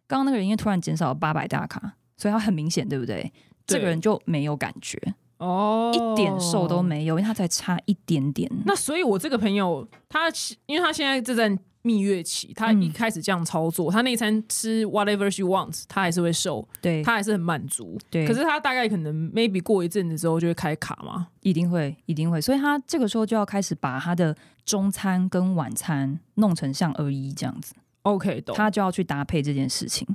[0.07, 3.33] 刚刚那个人因为突然减少了八百大卡，所以他很明显，对不对？
[3.67, 5.01] 这个人就没有感觉，
[5.43, 6.81] 哦，一点瘦都。
[6.83, 8.51] 没有，因为他才差一点点。
[8.65, 10.29] 那所以，我这个朋友，他
[10.67, 17.99] 因为他现在正在蜜月期，他嗯一开始这样操作，他那一餐吃 whatever she wants，他还是会瘦，对，他还是很满足。
[18.11, 21.29] 对可是他大概可能 maybe 过一阵子之后就会开卡嘛。
[21.41, 28.55] 一定会，一定会，所以他这个时候就要开始把他的中餐跟晚餐弄成像二一这样子，OK，懂。
[28.55, 30.07] 他就要去搭配这件事情，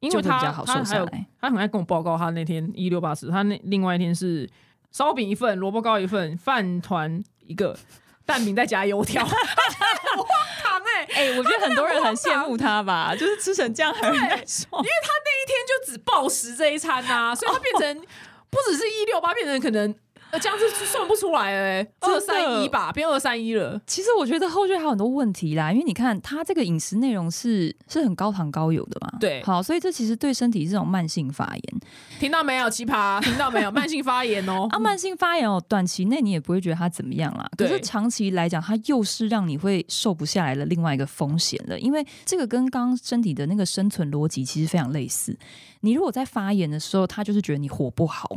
[0.00, 1.26] 因为他比较好他还有瘦下来。
[1.40, 4.48] 他很爱跟我报告，他那天一六八十，他那另外一天是
[4.96, 7.76] 烧饼一份，萝卜糕一份，饭团一个，
[8.24, 9.34] 蛋饼再加油条，很
[10.16, 10.26] 荒
[10.62, 15.36] 唐哎、哎、我觉得很多人很羡慕他吧，就是吃成这样很，因为他那。
[15.36, 18.06] 一天就只暴食这一餐呐、所以他变成
[18.50, 19.94] 不只是一六八，变成可能
[20.36, 23.80] 呃这样子算不出来哎、欸，二三一吧，变二三一了。
[23.86, 31.80] 其实我觉得后续还有很多问题啦，因为你看他这个饮食内容是是很高糖高油的嘛，对好，所以这其实对身体是这种慢性发炎
[32.20, 33.18] 听到没有，奇葩？
[33.24, 33.70] 听到没有？
[33.70, 34.68] 慢性发炎哦。
[34.70, 45.36] 啊，慢性发炎哦，短期内你也不会觉得它怎么样啦，可是长期来讲，它又是让你会瘦不下来的另外一个风险了，因为这个跟刚刚身体的那个生存逻辑其实非常类似，
[45.80, 48.28] 你如果在发炎的时候，他就是觉得你活不好，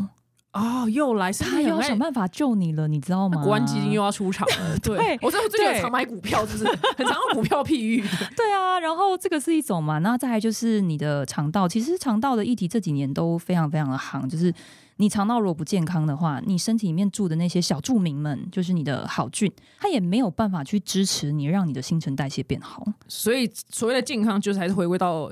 [0.52, 3.44] 哦，又来，是他又要想办法救你了，你知道吗？
[3.44, 4.78] 国安基金又要出场了。
[4.82, 6.66] 对对，我最最近有常买股票，就是
[6.98, 8.02] 很常用股票譬喻。
[8.36, 14.52] 对啊，然后这个是一种嘛，那再来就是你的肠道，其实肠道的议题这几年都非常非常的行，就是
[14.98, 22.84] 你肠道如果不健康的话，你身体里面住的那些小住民们，就是你的好菌，它也没有办法去支持你，让你的新陈代谢变好。
[23.08, 25.32] 所以所谓的健康，就是还是回归到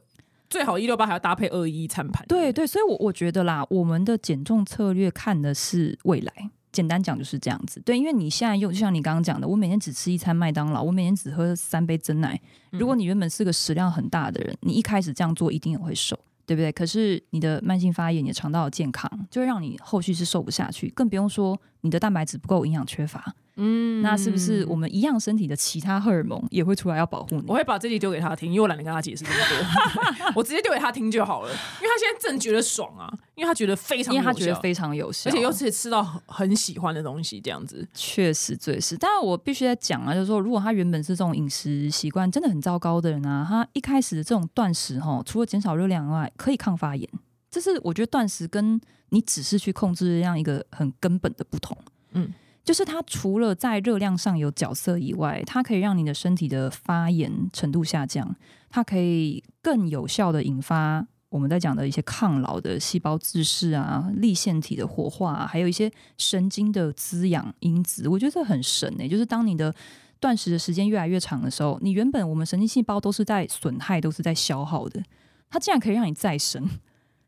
[0.50, 2.26] 最好一六八还要搭配二一餐盘。
[2.28, 6.32] 对对，所以我我觉得啦，我们的减重策略看的是未来。
[6.70, 12.40] 简单讲就是这样子，对，因为你现在又就像你刚刚讲的，我每天只吃一餐麦当劳，我每天只喝三杯真奶。
[12.70, 16.72] 如果你原本是个食量很大的人，你一开始这样做一定也会瘦，对不对？
[16.72, 27.54] 可是你的慢性发炎、你的肠道的健康，就会让你后续是瘦不下去，更不用说你你的蛋白质不够，营养缺乏，嗯那是不是我们一样身体的其他荷尔蒙也会出来要保护你我？
[27.54, 31.50] 会把这集丢给他听，因为我懒得跟他解释这么多， 我直接丢给他听就好了。
[31.50, 37.88] 因为他现在正觉得爽啊，因为他觉得非常因，为他觉得非常有效，而且又是吃到很很喜欢的东西，这样子。
[37.94, 47.10] 确实最是，但是我必须在讲啊，就是说，如果他原本是这种饮食习惯真的很糟糕的人啊，他一开始的这种断食哈，除了减少热量以外，可以抗发炎。
[47.58, 51.76] 这是我觉得断食跟你只是去控制热量一个很根本的不同。
[52.12, 52.32] 嗯，
[52.64, 58.36] 就是它除了在热量上有角色以外，它可以让你的身体的发炎程度下降，
[58.70, 68.08] 它可以更有效的引发我们在讲的一些抗老的细胞自噬啊、立腺体的活化、啊，还有一些神经的滋养因子。
[68.08, 69.74] 我觉得这很神诶、就是当你的
[70.20, 75.02] 断食的时间越来越长的时候，你原本我们神经细胞都是在损害、都是在消耗的，
[75.50, 76.70] 它竟然可以让你再生，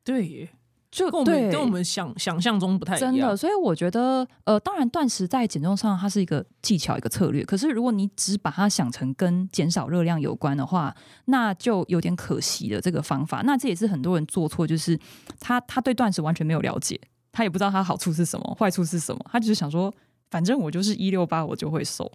[0.03, 0.49] 对耶，
[0.91, 3.11] 就跟我们跟我们想想象中不太一样。
[3.11, 7.43] 真的，所以我觉得，呃，当然断食在减重上它是一个技巧、一个策略。
[7.43, 12.81] 可是如果你只把它想成跟减少热量有关的话，那就有点可惜了。
[12.81, 14.99] 这个方法，那这也是很多人做错，就是
[15.39, 16.99] 他他对断食完全没有了解，
[17.31, 19.93] 他也不知道它好处是什么，坏处是什么，他只是想说，
[20.31, 22.11] 反正我就是一六八，我就会瘦。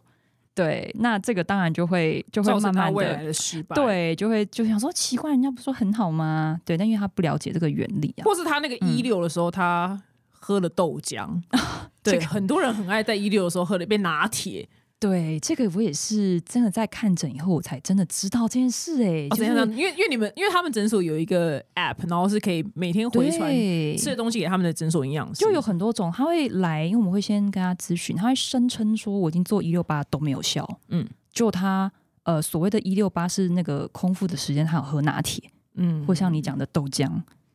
[0.54, 3.32] 对，那这个当然就会就会慢慢他未来的。
[3.32, 6.60] 失败。，对，就会就想说奇怪，人家不是说很好吗？
[6.64, 11.28] 对，但因为他不了解这个原理啊，或是他那个一六的时候，他喝了豆浆。
[12.04, 14.68] 对，很多人很爱在一六的时候喝了一杯拿铁。
[15.06, 19.76] 对，这个我也是真的在看诊以后，我才真的知道这件事、哎、哦，就是怎样呢？
[19.76, 23.50] 因为因为你们因为他们诊所有一个 app，然后是可以每天回传，
[23.98, 35.42] 吃的东西给他们的诊所营养师，就有很多种，他会来，因为我们会先跟他咨询，他会声称说我已经做一六八都没有效，嗯，就他呃所谓的一六八是那个空腹的时间，他有喝拿铁，
[35.74, 37.10] 嗯或像你讲的豆浆，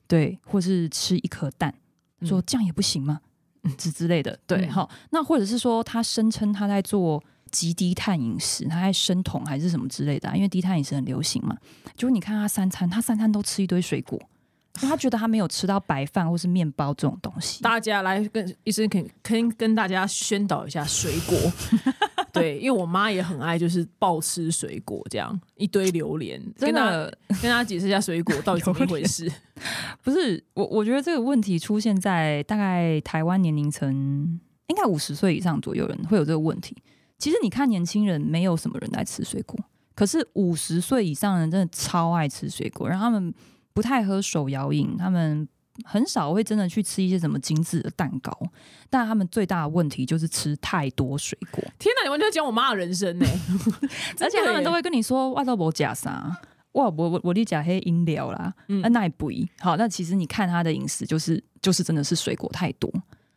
[0.07, 1.73] 对，或是吃一颗蛋，
[2.19, 3.21] 嗯说这样也不行吗？
[3.77, 11.55] 之之类的，对，嗯好、那或者是说他声称他在做极低碳饮食，他在生酮还是什么之类的、啊，因为低碳饮食很流行嘛。
[11.95, 14.17] 结果你看他三餐，他三餐都吃一堆水果，
[14.81, 17.61] 因为他觉得他没有吃到白饭或是面包这种东西。
[17.61, 21.37] 大家来跟医生肯肯跟大家宣导一下水果，
[22.31, 29.31] 对，因为我妈也很爱就是暴吃水果，这样一堆榴莲，真的跟大家解释一下水果到底怎么一回事。
[30.01, 36.77] 不是我，我觉得这个问题出现在大概台湾年龄层应该五十岁以上左右人会有这个问题。
[37.19, 39.59] 其实你看年轻人没有什么人在吃水果，
[39.93, 43.31] 可是五十岁以上的人真的超爱吃水果，然后他们
[43.73, 45.47] 不太喝手摇饮，他们
[45.83, 48.31] 很少会真的去吃一些什么精致的蛋糕，
[48.89, 53.25] 但他们最大的问题就是吃太多水果，天哪，你完全讲我妈的人生呢、
[54.19, 56.35] 而且他们都会会跟你说哇都无假啥。
[56.73, 59.75] 哇，我我我你假黑饮料啦，嗯嗯，那也不一好。
[59.75, 62.89] 那其实你看他的饮食，就是就是真的是水果太多。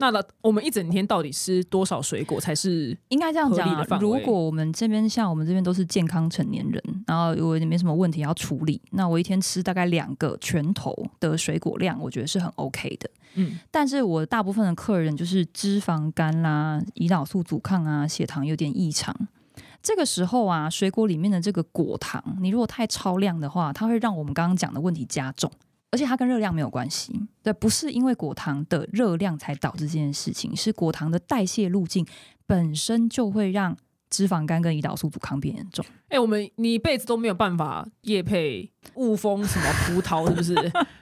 [0.02, 2.98] 那了我们一整天到底吃多少水果才是？
[3.08, 13.08] 应该这样讲、啊如果我们这边像我们这边都是健康成年人，然后如果没什么问题要处理，那我一天吃大概两个拳头的水果量，我觉得是很 OK 的。
[13.34, 19.14] 嗯，但是我大部分的客人就是脂肪肝啦、胰岛素阻抗啊、血糖有点异常。
[19.80, 25.50] 这个时候啊，水果里面的这个果糖，你如果太超量的话，它会让我们刚刚讲的问题加重，
[25.92, 27.14] 而且它跟热量没有关系。
[27.42, 32.04] 对，不是因为果糖的热量才导致这件事情，是果糖的代谢路径
[32.46, 33.76] 本身就会让
[34.12, 35.82] 脂肪肝跟胰岛素阻抗变严重。
[36.08, 40.54] 哎、我们你一辈子都没有办法夜配雾峰什么葡萄，是不是？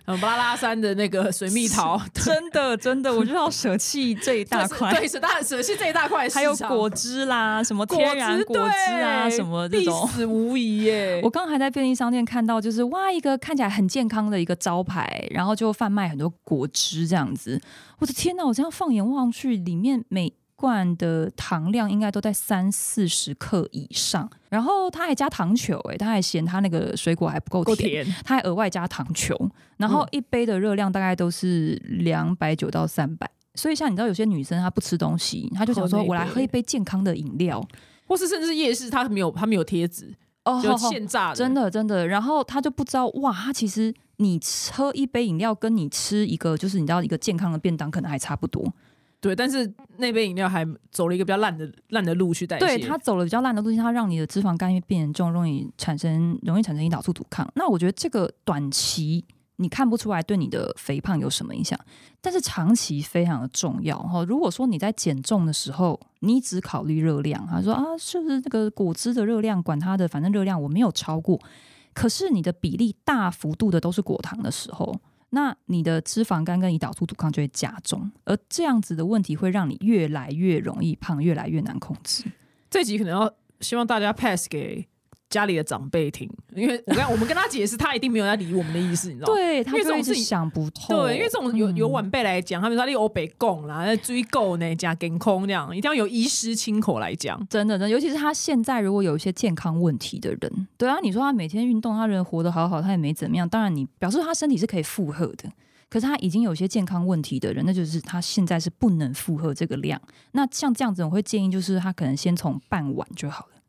[0.06, 4.92] 嗯巴拉拉山的那个水蜜桃，真的，真的，我就要舍弃这一大块。
[4.94, 10.12] 对，舍大舍弃这一大块还有果汁啦，什么果天然汁果汁啊，对什么这种必。
[10.12, 11.20] 死无疑耶。
[11.24, 17.60] 我刚刚还在便利商店看到，就是哇，一个看起来很健康的一个招牌，然后就贩卖很多果汁这样子。
[17.98, 29.34] 我的天呐，我这样放眼望去，里面每罐的糖量应该都在三四十克以上，然后他还加糖球、欸，他还嫌他那个水果还不够够甜，甜，他还额外加糖球，
[29.78, 33.28] 然后嗯一杯的热量大概都是两百九到三百。
[33.54, 37.66] 所以像你知道，有些女生她不吃东西，她就想说我来喝一杯健康的饮料，
[38.06, 44.38] 或是甚至夜市它没有它没有贴纸，哦好好现榨的，真的真的，然后他就不知道哇，他其实你
[44.72, 48.72] 喝一杯饮料，跟你吃一个就是你知道一个健康的便当，可能还差不多。
[49.20, 49.36] 对。
[49.36, 57.50] 但是那杯饮料还走了一个比较烂的烂的路去代谢，对，它走了比较烂的路线，它让你的脂肪肝变严重，容易产生容易产生胰岛素阻抗。
[57.54, 59.24] 那我觉得这个短期
[59.56, 61.78] 你看不出来对你的肥胖有什么影响，
[62.22, 64.24] 但是长期非常的重要哈。
[64.24, 71.38] 如果说你在减重的时候，你只考虑热量，他说啊，是不是这个果汁的热量，管它的，反正热量我没有超过。
[71.92, 74.98] 可是你的比例大幅度的都是果糖的时候，
[75.30, 82.24] 那你的脂肪肝跟胰岛素阻抗就会加重，而这样子的问题会让你越来越容易胖，越来越难控制。
[82.68, 84.86] 这集可能要希望大家 pass 给
[85.30, 89.34] 家里的长辈听，因为 我跟我们跟他解释，他一定没有在理我们的意思，你知道吗？
[89.34, 91.04] 对他因为这种就一直事情想不透。
[91.04, 97.38] 对，因为这种有有嗯晚辈来讲，他们说你欧北供啦，那追够呢加跟空这样，一定要有医师亲口来讲。
[97.48, 105.48] 真的，真的，尤其是他现在如果有一些健康问题的人，对啊，你说他每天运动，他人活得好好，他也没怎么样，当然你表示他身体是可以负荷的。
[105.88, 110.00] 可是他已经有一些健康问题的人，那就是他现在是不能负荷这个量。
[110.30, 113.59] 那像这样子，我会建议就是他可能先从半碗就好了。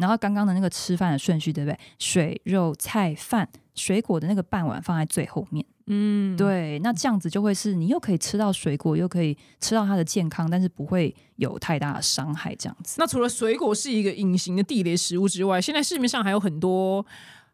[0.00, 1.78] 然后刚刚的那个吃饭的顺序，对不对？
[1.98, 5.64] 水、肉、菜、饭、水果的那个半碗放在最后面。
[5.92, 12.54] 嗯，对，那这样子就会是你又可以吃到水果，又可以吃到它的健康，但是不会有太大的伤害。
[12.54, 12.96] 这样子。
[12.98, 17.04] 那除了水果是一个隐形的地雷食物之外，现在市面上还有很多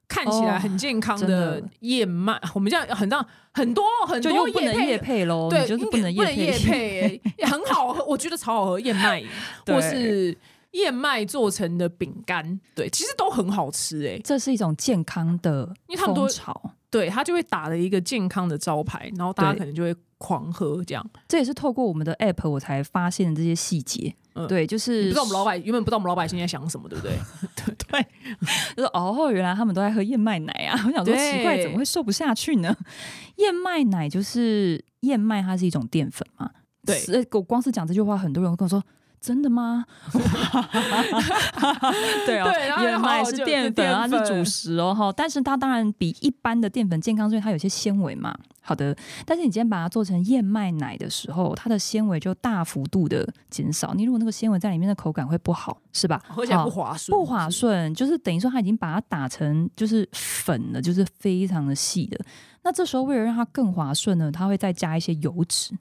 [0.07, 9.24] 看起来哦很健康的的燕麦，我们这样很多很多很就多又不能配喽，对，就是不能不配、欸，也很好喝，我觉得超好喝，燕麦
[9.66, 10.36] 或是
[10.77, 21.11] 燕麦做成的饼干，对，其实都很好吃哎、这是一种健康的因为他们都风潮，对，它就会打了一个健康的招牌，然后大家可能就会狂喝这样。
[21.29, 24.14] 这也是透过我们的 app 我才发现的这些细节。
[24.35, 27.18] 嗯对，就是不知道我们老板原本不知道我们老百姓在想什么，对不对？
[27.57, 28.07] 对 对，
[28.77, 30.79] 就是哦，原来他们都在喝燕麦奶啊！
[30.87, 32.77] 我想说奇怪，怎么会瘦不下去呢？
[33.37, 36.51] 燕麦奶就是燕麦，它是一种淀粉嘛。
[36.85, 38.83] 对是我光是讲这句话，很多人会跟我说。
[39.20, 39.84] 真的吗？
[42.26, 45.12] 对哦，对燕麦是淀粉，它是主食哦哈。
[45.12, 48.36] 但是它当然比一般的淀粉健康，所以它有些纤维嘛。
[48.60, 53.94] 好的，但是你今天把它做成燕麦奶的时候，它的纤维就大幅度的减少。
[53.94, 56.20] 你如果那个纤维在里面的口感会不好，是吧？
[56.28, 62.18] 喝起来不好滑顺，不滑顺，就是等于说它已经把它打成就是粉了，就是非常的细的。
[62.64, 65.72] 那这时候为了让它更滑顺呢，它会再加一些油脂，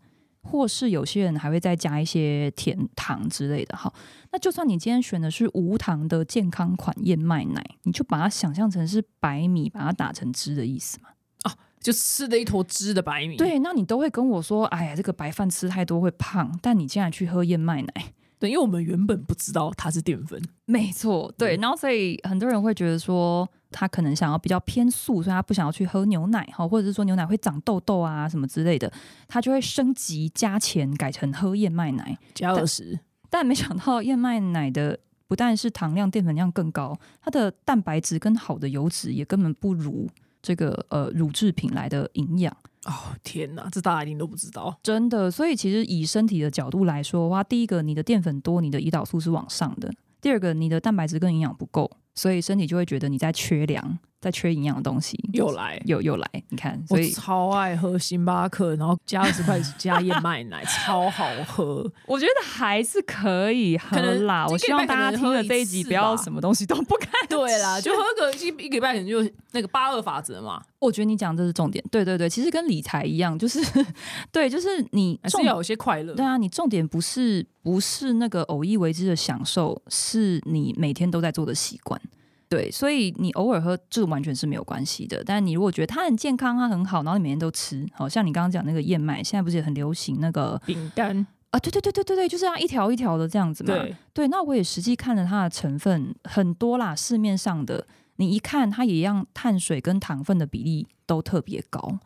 [0.46, 3.76] 或是有些人还会再加一些甜糖之类的。
[3.76, 3.92] 哈，
[4.32, 11.10] 那就算你今天选的是无糖的健康款燕麦奶，你就把它想象成是白米，把它打成汁的意思嘛。
[11.44, 13.38] 哦就吃的一坨汁的白米。
[13.38, 17.94] 对，那你都会跟我说，哎呀，这个白饭吃太多会胖，但你竟然去喝燕麦奶。
[18.40, 28.90] 对，因为我们原本不知道它是淀粉，没错，对，然后所以很多人会觉得说，他可能想要比较偏素，所以他不想要去喝牛奶哈，或者是说牛奶会长痘痘啊什么之类的，
[29.28, 32.18] 他就会升级加钱改成喝燕麦奶。
[32.34, 32.98] 加二十，
[33.30, 34.98] 但没想到燕麦奶的
[35.28, 40.08] 不但是糖量、淀粉量更高，它的蛋白质跟好的油脂也根本不如
[40.42, 42.56] 这个呃乳制品来的营养。
[42.86, 44.80] 哦天哪，这大家一定都不知道。
[44.84, 49.90] 真的，所以其实以身体的角度来说的话，第一个你的淀粉多，你的胰岛素是往上的；
[50.22, 55.16] 第二个你的蛋白质跟营养不够，所以身体就会觉得你在缺粮，在缺营养的东西。
[55.34, 61.88] 又来，又又来，你看，我所以超爱喝星巴克，然后加二十块加燕麦奶， 超好喝。
[62.08, 64.48] 我觉得还是可以喝啦。
[64.48, 67.12] 我希望大家听了这一集不要什么东西都不看。
[67.30, 71.84] 对啦，就喝个一一个礼拜，可能就那个八二法则嘛，我觉得你讲这是重点。
[71.92, 73.60] 对对对，其实跟理财一样，就是
[74.34, 76.16] 对，就是你重还是要有些快乐。
[76.16, 82.02] 对啊，你重点不是不是那个偶一为之的享受，是你每天都在做的习惯。
[82.48, 85.24] 对，所以你偶尔喝，这完全是没有关系的。
[85.26, 91.60] 但你如果觉得它很健康，它很好，然后你每天都吃，好像你刚刚讲那个燕麦，现在不是也很流行那个饼干，啊？
[91.60, 93.74] 对对对对对对，就是要一条一条的这样子嘛。
[93.74, 97.88] 对，对，那我也实际看了它的成分很多啦，市面上的
[98.18, 102.00] 你一看它也一样，碳水跟糖分的比例都特别高。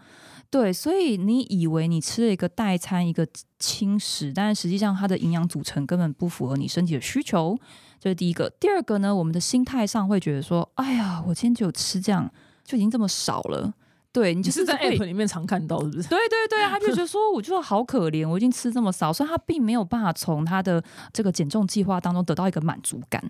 [0.52, 3.28] 对，所以你以为你吃了一个代餐，一个
[3.60, 7.56] 轻食，但是实际上它的营养组成根本不符合你身体的需求，
[8.00, 8.50] 这是第一个。
[8.60, 12.32] 第二个呢，我们的心态上会觉得说，哎呀，我今天就有吃这样，
[12.64, 13.74] 就已经这么少了。
[14.12, 16.10] 对你你就是是在会 App 里面常看到，是不是？
[16.10, 20.84] 对对对，他就觉得说，我觉得好可怜，我已经吃这么少，所以他并没有办法从他的
[21.14, 23.24] 这个减重计划当中得到一个满足感。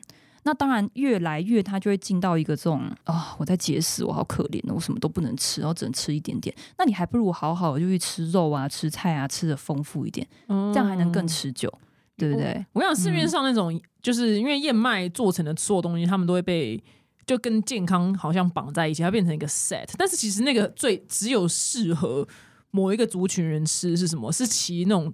[0.43, 6.55] 那当然，越来越他就会进到一个这种啊、我在节食，我好可怜哦，我什么都不能吃，然后只能吃一点点。
[6.77, 11.71] 那你还不如好好的就去吃肉啊、吃菜啊，吃的丰富一点，这这样还能更持久，
[12.19, 12.65] 对不对？
[12.73, 16.81] 我想市面上那种，就是因为燕麦做成的所有东西，他们都会被
[17.25, 19.87] 就跟健康好像绑在一起，它变成一个 set。
[19.97, 22.27] 但是其实那个最只有适合
[22.71, 24.31] 某一个族群人吃是什么？
[24.31, 25.11] 是骑那种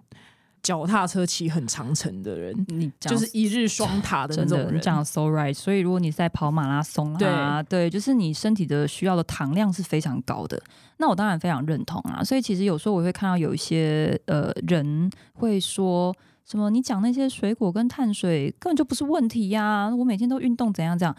[0.66, 4.82] 脚踏车骑很长程的人，你讲就是一日双塔的那种人。
[4.82, 5.54] 讲得 so right。
[5.54, 10.60] 所以如果你在跑马拉松啊，对，就是你身体的需要的糖量是非常高的。
[10.98, 12.24] 那我当然非常认同啊。
[12.24, 16.12] 所以其实有时候我会看到有一些呃人会说
[16.48, 21.16] 什么，你讲那些水果跟碳水根本就不是问题呀、我每天都运动怎样怎样。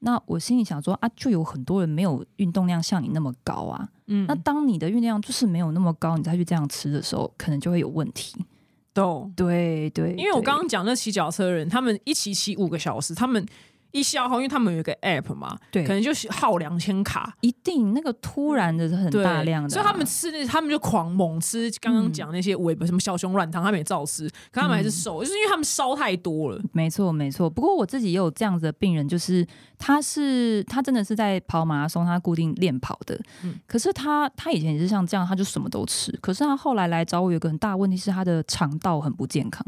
[0.00, 3.88] 那我心里想说啊，就有很多人没有运动量像你那么高啊。
[4.08, 8.44] 嗯那当你的运动量就是没有那么高，你再去这样吃的时候，可能就会有问题。
[8.92, 9.32] 懂。
[9.36, 13.44] 对对，因为我刚刚讲那骑脚车的人，他们一骑骑五个小时，他们
[13.92, 17.36] 一消耗，因为他们有一个 app 嘛，对可能就是耗两千卡。
[17.40, 21.70] 一定那个突然的是很，大量的啊、所以他们吃那，他们就狂猛吃。
[21.80, 26.62] 刚刚讲那些尾巴什么小熊软糖，他们也照吃，可他们还是瘦，就是因为他们烧太多了。
[26.72, 27.48] 没错，没错。
[27.48, 29.46] 不过我自己也有这样子的病人，就是
[29.78, 33.18] 他是他真的是在跑马拉松，他固定练跑的。
[33.42, 36.10] 嗯可是他他以前也是像这样，他就什么都吃。
[36.20, 39.64] 可是他后来来找我，有一个很大的问题是他的肠道很不健康，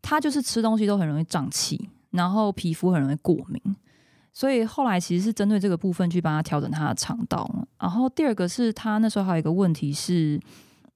[0.00, 3.60] 他就是吃东西都很容易胀气，然后皮肤很容易过敏。
[4.32, 7.66] 所以后来其实是针对这个部分去帮他调整他的肠道。
[7.78, 10.40] 然后第二个是他那时候还有一个问题是，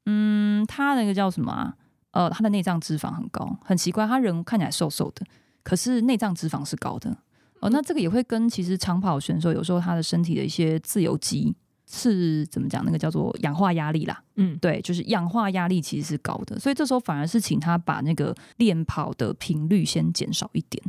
[0.06, 1.74] 嗯，他那个叫什么啊？
[2.12, 5.26] 呃，他的内脏脂肪很高，很奇怪，他人看起来瘦瘦的，
[5.62, 7.14] 可是内脏脂肪是高的。
[7.60, 11.54] 哦，那这个也会跟其实长跑选手有时候他的身体的一些自由基
[11.86, 12.82] 是怎么讲？
[12.86, 14.18] 那个叫做氧化压力啦。
[14.36, 20.82] 嗯，对，就是氧化压力其实是高的，所以这时候反而是请他把那个练跑的频率先减少一点。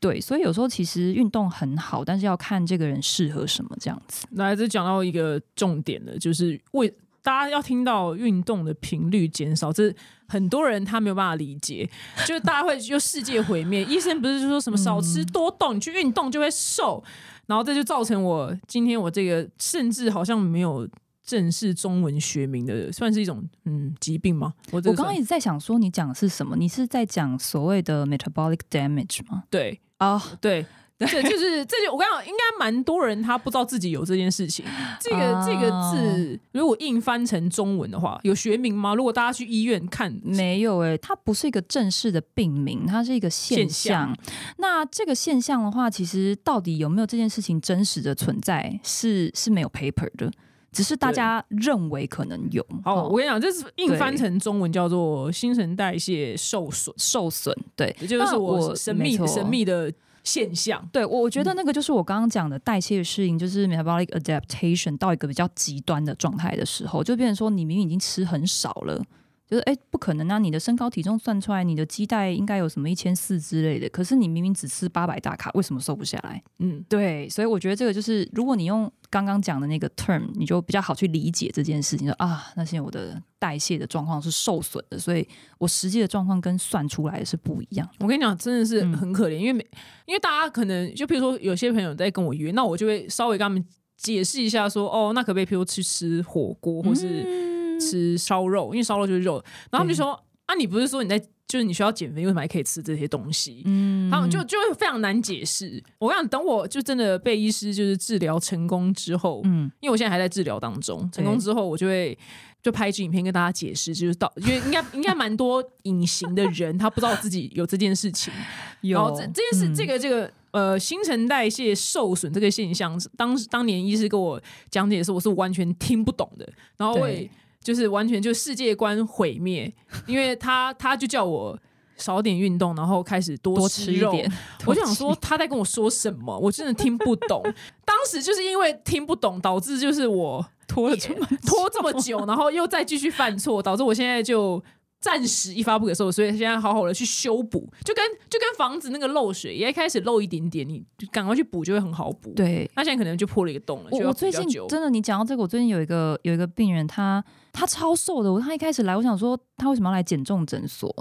[0.00, 4.26] 对，所以有时候其实运动很好，但是要看这个人适合什么这样子。
[4.32, 6.92] 来，这讲到一个重点了，就是为
[7.22, 9.94] 大家要听到运动的频率减少，这
[10.26, 11.86] 很多人他没有办法理解，
[12.26, 13.84] 就是大家会就世界毁灭。
[13.84, 17.04] 医生不是就说什么少吃多动，你去运动就会瘦，
[17.44, 20.88] 然后这就造成我今天我这个甚至好像没有
[21.22, 24.54] 正式中文学名的，算是一种嗯疾病吗？
[24.72, 26.56] 我刚刚一直在想说，你讲的是什么？
[26.56, 29.44] 你是在讲所谓的 metabolic damage 吗？
[29.50, 30.66] 对啊、对。
[31.00, 34.62] 对就是，这就我跟你讲，应该蛮多人他不知道自己有这件事情。
[35.00, 38.94] 这个、哦这个字，如果硬翻成中文的话，有学名吗？
[38.94, 44.14] 如果大家去医院看，没有诶、它不是一个正式的病名，它是一个现现象。
[44.58, 50.30] 那这个现象的话，其实到底有没有这件事情真实的存在，是是没有 paper 的，
[50.72, 52.64] 只是大家认为可能有。
[52.84, 59.92] 好，哦我跟你讲，这是硬翻成中文叫做新陈代谢受损，受损，对，这就是我神秘没错神秘的
[60.22, 60.86] 现象。
[60.92, 69.02] 对，我我觉得那个就是我刚刚讲的代谢适应，就是 metabolic adaptation 到一个比较极端的状态的时候，就变成说你明明已经吃很少了，
[69.50, 76.40] 就是哎不可能啊，你的身高体重算出来，你的基带应该有什么一千四之类的，可是你明明只吃八百大卡，为什么瘦不下来？
[76.60, 82.06] 嗯，对，所以我觉得这个就是，如果你用刚刚讲的那个 term，你就比较好去理解这件事情。
[82.06, 85.26] 说啊，那现在我的代谢的状况是受损的，所以
[85.58, 87.88] 我实际的状况跟算出来的是不一样。
[87.98, 89.66] 我跟你讲，真的是嗯很可怜，因为每
[90.06, 93.64] 因为大家可能就比如说有些朋友在跟我约，那我就会稍微跟他们
[93.96, 100.12] 解释一下说，哦，那可不可以，譬如去吃火锅或是嗯吃烧肉，因为烧肉就是肉，然后他们就说，
[100.46, 101.18] 啊，你不是说你在
[101.48, 103.62] 就是你需要减肥，为什么还可以吃这些东西？
[103.64, 104.08] 嗯。
[104.10, 105.82] 他们就就会非常难解释。
[105.98, 109.70] 我跟你讲，等我就真的被医师就是治疗成功之后，嗯。
[109.80, 112.16] 因为我现在还在治疗当中，成功之后我就会
[112.62, 118.32] 就拍一支影片跟大家解释，就是到因为应该 应该蛮多隐形的人他不知道自己有这件事情，
[118.82, 119.74] 然后这这件事、嗯。
[119.74, 127.30] 这个这个呃新陈代谢受损这个现象，当当年医师跟我讲解的时候，我是完全听不懂的，然后我也对
[127.62, 129.72] 就是完全就世界观毁灭，
[130.06, 131.58] 因为他他就叫我。
[131.96, 134.32] 少点运动，然后开始多多吃一点。
[134.64, 137.42] 我就想说他在跟我说什么，我真的听不懂。
[137.84, 144.64] 当时就是因为听不懂，导致就是我拖了这么 拖这么久，然后又再继续犯错，导致我现在就
[145.00, 146.16] 暂时一发不可收拾。
[146.16, 152.68] 所以现在好好的去修补，就跟就跟房子那个漏水，也一开始漏一点点，你就赶快去补，就会很好补。，对。
[152.74, 154.30] 他现在可能就破了一个洞了，我我最。
[154.30, 157.22] 近真的，你讲到这个，我最近有一个有一个病人，他
[157.52, 158.32] 他超瘦的。
[158.32, 160.94] 我他一开始来，我想说他为什么要来减重诊所？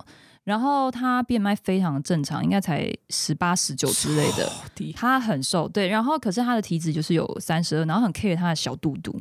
[0.43, 4.51] 然后他 BMI 非常正常，应该才十八十九之类的。
[4.75, 9.15] 的他很瘦，对，然后可是他的体脂就是有三十二，然后很 care 他的小肚肚，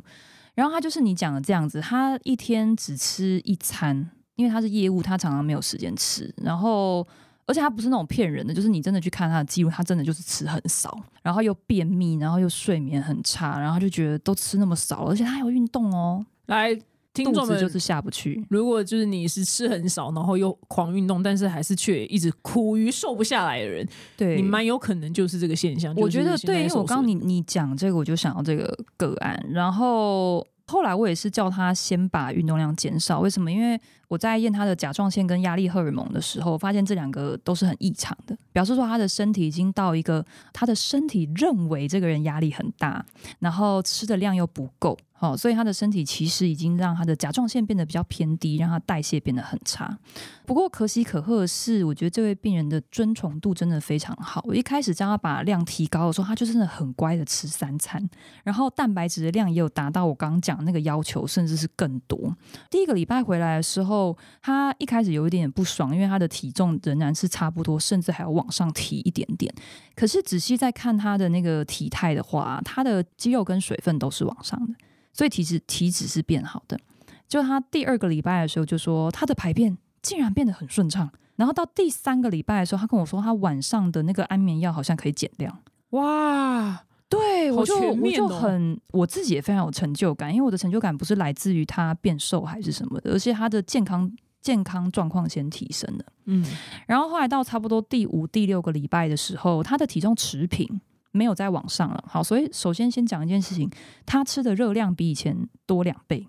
[0.55, 4.09] 然后他就是你讲的这样子，他一天只吃一餐，
[4.39, 7.05] 因为他是业务，他常常没有时间吃，然后
[7.45, 16.73] 而且他不是那种骗人的，就是你真的去看他的记录，他真的就是吃很少，然后又便秘，然后又睡眠很差，然后就觉得都吃那么少，而且他还有运动哦，来，
[17.13, 18.41] 听众们就是下不去。
[18.49, 23.85] 如果就是你是吃很少，然后又狂运动，但是还是却一直苦于瘦不下来的人，
[24.15, 25.93] 对，你蛮有可能就是这个现象。
[25.97, 33.19] 我觉得对，因为我刚刚你你讲这个，我就想到这个个案，然后后来我也是叫他先把运动量减少。
[33.19, 33.51] 为什么？
[33.51, 33.79] 因为
[34.09, 43.05] 我在验他的甲状腺跟压力荷尔蒙的时候，发现这两个都是很异常的，表示说他的身体已经到一个他的身体认为这个人压力很大，
[43.39, 44.97] 然后吃的量又不够。
[45.13, 49.99] 好，所以他的身体其实已经让他的甲状腺变得比较偏低，让他代谢变得很差。
[50.45, 54.41] 不过可喜可贺的是，我觉得这位病人的遵从度真的非常好。
[54.47, 58.01] 我一开始将他把量提高的时候，他就真的很乖的吃三餐，
[58.45, 62.33] 然后蛋白质的量也有达到我刚刚讲那个要求，甚至是更多。
[62.69, 63.98] 第一个礼拜回来的时候，
[64.41, 69.53] 他一开始有一点点不爽，因为他的体重仍然是差不多，甚至还要往上提一点点。
[69.95, 74.73] 可是仔细再看他的那个体态的话，他的肌肉跟水分都是往上的。
[75.11, 76.79] 所以体质体脂是变好的，
[77.27, 85.59] 就他第二个礼拜的时候就说他的排便竟然变得很顺畅，然后到第三个礼拜的时候，他跟我说他晚上的那个安眠药好像可以减量。
[85.89, 94.09] 哇，对我就我就很我自己也非常有成就感，因为我的成就感不是来自于他变瘦还是什么的，而且他的健康
[94.41, 96.05] 健康状况先提升了。
[96.25, 96.45] 嗯，
[96.85, 100.79] 然后后来到差不多第五、第六个礼拜的时候，他的体重持平，
[101.11, 102.03] 没有再往上了。
[102.07, 103.67] 好，所以首先先讲一件事情，
[104.05, 105.35] 他吃的热量比以前
[105.65, 106.27] 多两倍，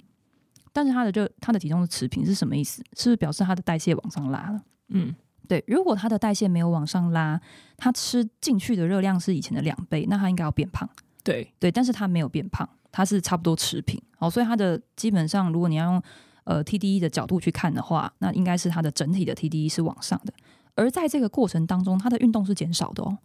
[0.72, 2.82] 但是他的热他的体重是持平，是什么意思？
[2.96, 4.60] 是不是表示他的代谢往上拉了？
[4.88, 5.14] 嗯，
[5.50, 7.40] 对，如果他的代谢没有往上拉，
[7.76, 10.88] 他吃进去的热量是以前的两倍，那他应该要变胖。
[11.24, 14.00] 对，对，但是他没有变胖，他是差不多持平。
[14.16, 16.02] 好，所以他的基本上，如果你要用
[16.44, 20.32] 呃 TDE 的角度去看的话，那应该是他的整体的 TDE 是往上的。
[20.76, 23.18] 而在这个过程当中，他的运动是减少的哦，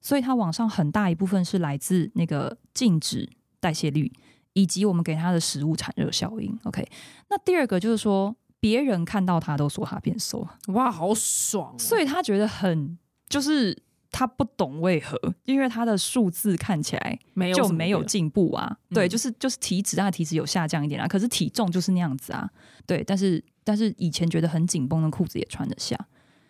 [0.00, 3.28] 所以他往上很大一部分是来自那个静止
[3.60, 4.10] 代谢率，
[4.54, 6.58] 以及我们给他的食物产热效应。
[6.64, 6.88] OK，
[7.28, 11.78] 那第二个就是说，别人看到他都说他变瘦，哇，好爽、哦！
[11.78, 12.98] 所以他觉得很
[13.28, 13.76] 就是。
[14.12, 18.74] 他不懂为何，因为他的数字看起来没有就没有进步啊。
[18.88, 22.48] 对，嗯就是就是体脂，他的体脂有下降一点啊，可是体重就是那样子啊。
[22.86, 25.94] 对，但是但是以前觉得很紧绷的裤子也穿得下。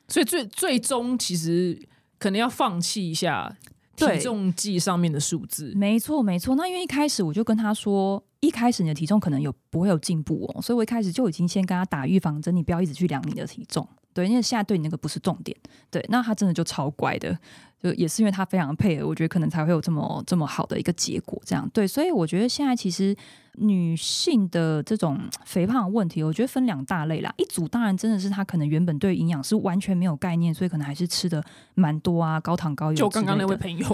[0.06, 1.76] 所以最最终其实
[2.20, 3.52] 可能要放弃一下
[3.96, 5.72] 体重计上面的数字。
[5.74, 6.54] 没错，没错。
[6.54, 13.86] 那因为一开始我就跟他说，一开始你的体重可能有不会有进步哦，所以我一开始就已经先跟他打预防针，你不要一直去量你的体重。
[14.12, 15.56] 对，因为现在对你那个不是重点。
[15.90, 17.38] 对，那他真的就超乖的，
[17.82, 21.40] 就也是因为他非常配合，我觉得可能才会有这么这么好的一个结果。
[21.44, 23.14] 这样对，所以我觉得现在其实
[23.58, 27.32] 女性的这种肥胖的问题，我觉得分两大类啦。
[27.36, 31.42] 一组当然真的是她可能原本对营养是完全没有概念，所以可能还是吃的
[31.74, 32.96] 蛮多啊，高糖高油。
[32.96, 33.86] 就刚刚那位朋友，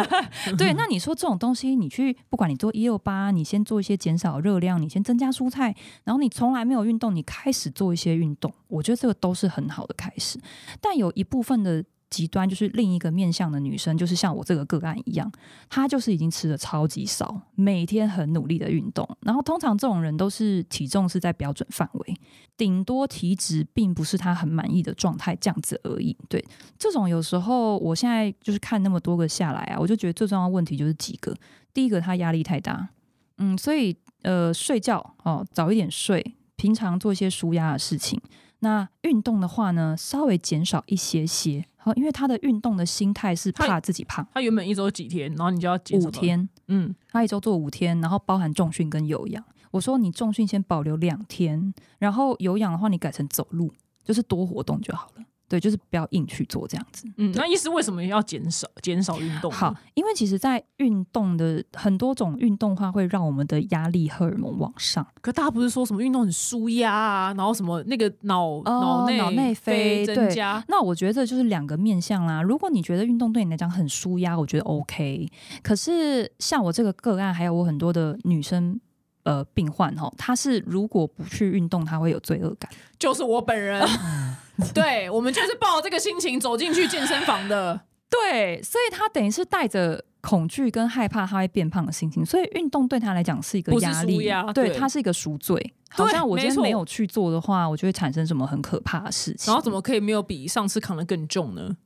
[0.56, 5.74] 对，那你说这种东西，你去不管你做一六八，你先做一些减少热量，你先增加蔬菜，
[6.04, 10.38] 然后你从来没有运动，你开始做一些运动，我觉得这个都是很好的开始。
[10.80, 15.32] 但有一部分的极端，就是另一个面向的女生，就是像我这个个案一样，
[15.70, 22.14] 她就是已经吃的超级少，每天很努力的运动，然后通常这种人都是体重是在标准范围，
[22.58, 26.14] 顶多体脂并不是她很满意的状态，这样子而已。
[26.28, 26.44] 对，
[26.78, 31.34] 这种有时候我现在就是看那么多个下来啊，我就觉得最重要的问题就是几个。
[31.72, 32.90] 第一个，他压力太大，
[33.38, 38.20] 嗯，所以呃，睡觉哦，早一点睡，平常做一些舒压的事情。
[38.58, 44.24] 那运动的话呢，稍微减少一些些，好，因为他的运动的心态是怕自己胖。
[44.32, 49.44] 他原本一周几天，然后你就要减五，天，嗯，他一周做五天，然后包含重训跟有氧。
[49.72, 53.72] 我说你重训先保留两天，然后有氧的话你改成走路，
[54.04, 55.24] 就是多活动就好了。
[55.52, 57.06] 对，就是不要硬去做这样子。
[57.18, 59.52] 嗯，那意思为什么要减少减少运动？
[59.52, 65.06] 好，因为其实，在运动的很多种运动话，会让我们的压力荷尔蒙往上。
[65.20, 72.40] 可大家不是说什么运动很舒压啊，然后什么那个脑脑内哦脑内啡增加，那我觉得这就是两个面向啦。
[72.40, 75.28] 如果你觉得运动对你来讲很舒压，我觉得 OK。
[75.62, 78.80] 可是像我这个个案，还有我很多的女生。
[79.24, 82.68] 呃，病患哈，她是如果不去运动，她会有罪恶感。
[82.98, 83.80] 就是我本人。
[84.74, 87.80] 对，我们就是抱着这个心情走进去健身房的。
[88.10, 95.72] 对，所以他等于是带着恐惧跟害怕他会变胖的心情，所以运动对他来讲是一个压力，压对，对它是一个赎罪。
[95.88, 99.50] 好像我今天没有去做的话，我就会产生什么很可怕的事情。
[99.50, 101.76] 然后怎么可以没有比上次扛得更重呢？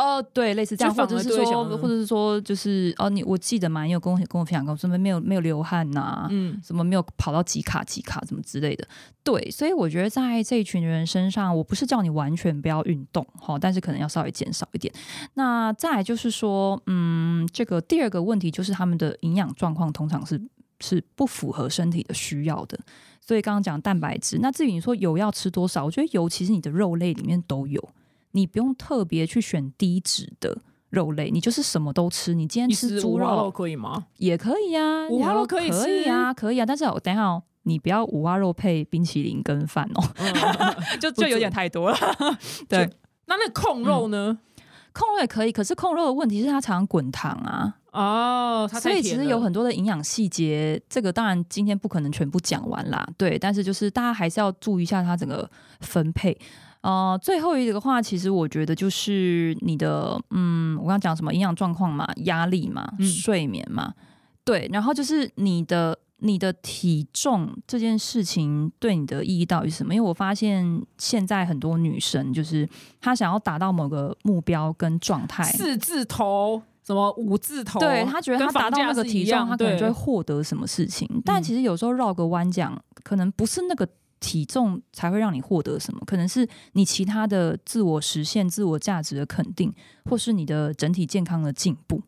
[0.00, 8.88] 哦，对，类似这样，或者是说，或者是说，就是哦，你我记得嘛，你有跟我跟我分享过，什么没有没有流汗呐、嗯，什么没有跑到几卡几卡什么之类的。
[9.22, 14.92] 对，所以我觉得在这一群人身上，我不是叫你完全不要运动哈，但是可能要稍微减少一点。
[15.34, 20.40] 那再来就是说，嗯，这个第二个问题就是他们的营养状况通常是
[20.80, 22.78] 是不符合身体的需要的。
[23.20, 27.86] 所以刚刚讲蛋白质，那至于你说油要吃多少，我觉得油其实你的肉类里面都有，
[28.32, 30.58] 你不用特别去选低脂的。
[30.90, 32.34] 肉类，你就是什么都吃。
[32.34, 34.06] 你今天吃猪肉肉可以吗？
[34.16, 36.66] 也可以啊，五花肉可以可以啊，可以啊。
[36.66, 40.02] 但是我等一下哦，你不要五花肉配冰淇淋跟饭哦，
[41.00, 41.96] 就就有点太多了。
[42.68, 42.90] 对，
[43.26, 44.36] 那那控肉呢？
[44.92, 47.76] 控肉也可以，可是控肉的问题是它常常滚糖啊。
[47.92, 53.08] 哦，所以其实有很多的营养细节，这个当然今天不可能全部讲完啦。
[53.16, 56.36] 对，但是就是大家还是要注意一下它整个分配。
[56.82, 63.94] 呃，最后一个话，其实我觉得就是你的，嗯，我刚刚讲什么营养状况嘛，压力嘛，睡眠嘛，
[64.44, 69.94] 对，然后就是你的你的体重这件事情对你的意义到底是什么？
[69.94, 72.68] 因为我发现现在很多女生就是
[73.00, 76.62] 她想要达到某个目标跟状态，四字头。
[76.82, 77.78] 什么五字头？
[77.78, 81.08] 对他觉得他达到那个体重，他可能就会获得什么事情。
[81.24, 83.86] 但其实有时候绕个弯讲，可能不是那个
[84.20, 89.72] 体重才会让你获得什么，可能是你其他的自我实现、自我价值的肯定，
[90.04, 92.00] 或是你的整体健康的进步。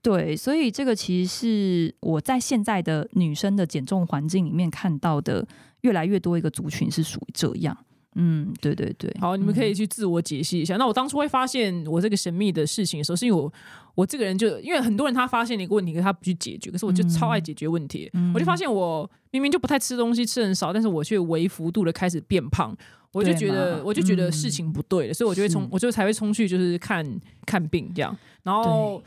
[0.00, 5.46] 对，所以这个其实是我在现在的女生的减重环境里面看到的
[5.80, 7.76] 越来越多一个族群是属于这样。
[8.20, 10.76] 嗯，对对对，好，你们可以去自我解析一下。
[10.76, 13.52] 那我当初会发现我这个神秘的事情的时候，是因为我
[13.94, 18.10] 我这个人就因为很多人他发现了一个问题，可他不去解决，可是我就超爱解决问题。
[18.34, 22.76] 我就发现我明明就不太吃东西，吃很少，但是我却微幅度的开始变胖，
[23.12, 27.06] 我就觉得我就觉得事情不对了，所以我就会冲，我就才会冲去就是看
[27.46, 28.16] 看病这样。
[28.42, 29.00] 然后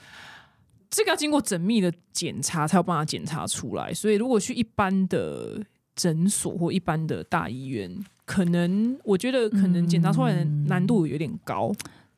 [0.90, 5.62] 这个要经过缜密的检查才有办法检查出来，所以如果去一般的
[5.98, 7.94] 诊所或一般的大医院。
[8.26, 11.72] 可能我觉得可能检查出来的难度有点高，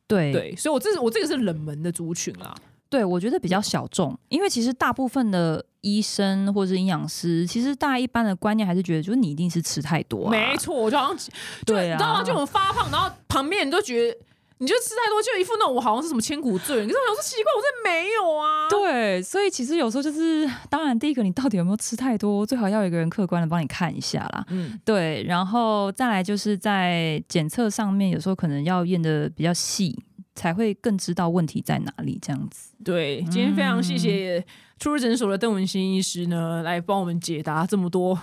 [0.07, 2.53] 对对，所以我这是我这个是冷门的族群啦。
[2.89, 10.29] 对，我觉得比较小众，因为其实大部分的医生或者是营养师，其实大家一般的观念还是觉得，就是你一定是吃太多。
[10.29, 11.33] 没错，我就好像
[11.65, 12.23] 对啊，你知道吗？
[12.23, 14.17] 就很发胖，然后旁边人都觉得。
[14.59, 16.87] 你就吃太多，就一副那种我好像是什么千古罪人。
[16.87, 18.69] 可是我想说奇怪，我这没有啊。
[18.69, 24.45] 对，所以其实有时候就是，当然第一个你到底有没有吃太多，最好要有一个人客观的帮你看一下啦。
[24.49, 29.97] 嗯，对，然后再来就是在检测上面，有时候可能要验的比较细，
[30.35, 32.17] 才会更知道问题在哪里。
[32.21, 32.71] 这样子。
[32.83, 34.45] 对，今天非常谢谢
[34.79, 38.17] 出入诊所的邓文新医师呢，来帮我们解答这么多。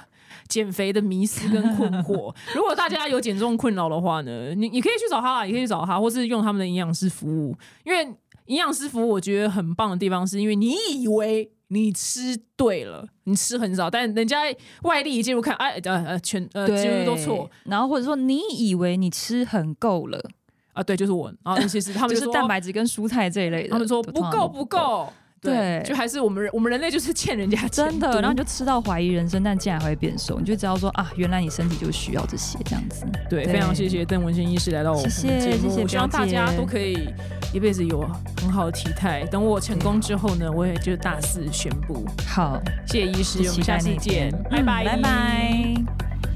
[0.48, 7.56] 减肥的迷思跟困惑， 如果大家有减重困扰的话呢，你你可以去找他啦，也可以去找他，或是用他们的营养师服务。
[7.84, 8.04] 因为
[8.46, 14.38] 营养师服务我觉得很棒的地方，是因为你以为你吃对了，你吃很少，但人家
[14.82, 17.48] 外力一介入看，哎呃呃全呃几乎都错。
[17.64, 20.20] 然后或者说你以为你吃很够了
[20.72, 21.32] 啊，对，就是我。
[21.44, 25.12] 然后其实他们就是蛋白质跟蔬菜这一类的，他们说不够不够。
[25.40, 33.06] 对，就还是我们人，我们人类就是 欠人家真的，然后你就吃到怀疑人生，但竟然还会变瘦，你就知道说啊，原来你身体就需要这些这样子。
[33.28, 37.08] 对，非常谢谢邓文轩医师来到我们节目，希望大家都可以
[37.54, 38.00] 一辈子有
[38.42, 39.24] 很好的体态。
[39.30, 42.04] 等我成功之后呢，我也就大肆宣布。
[42.26, 46.29] 好，谢谢医师，我们下次见，拜拜，拜拜。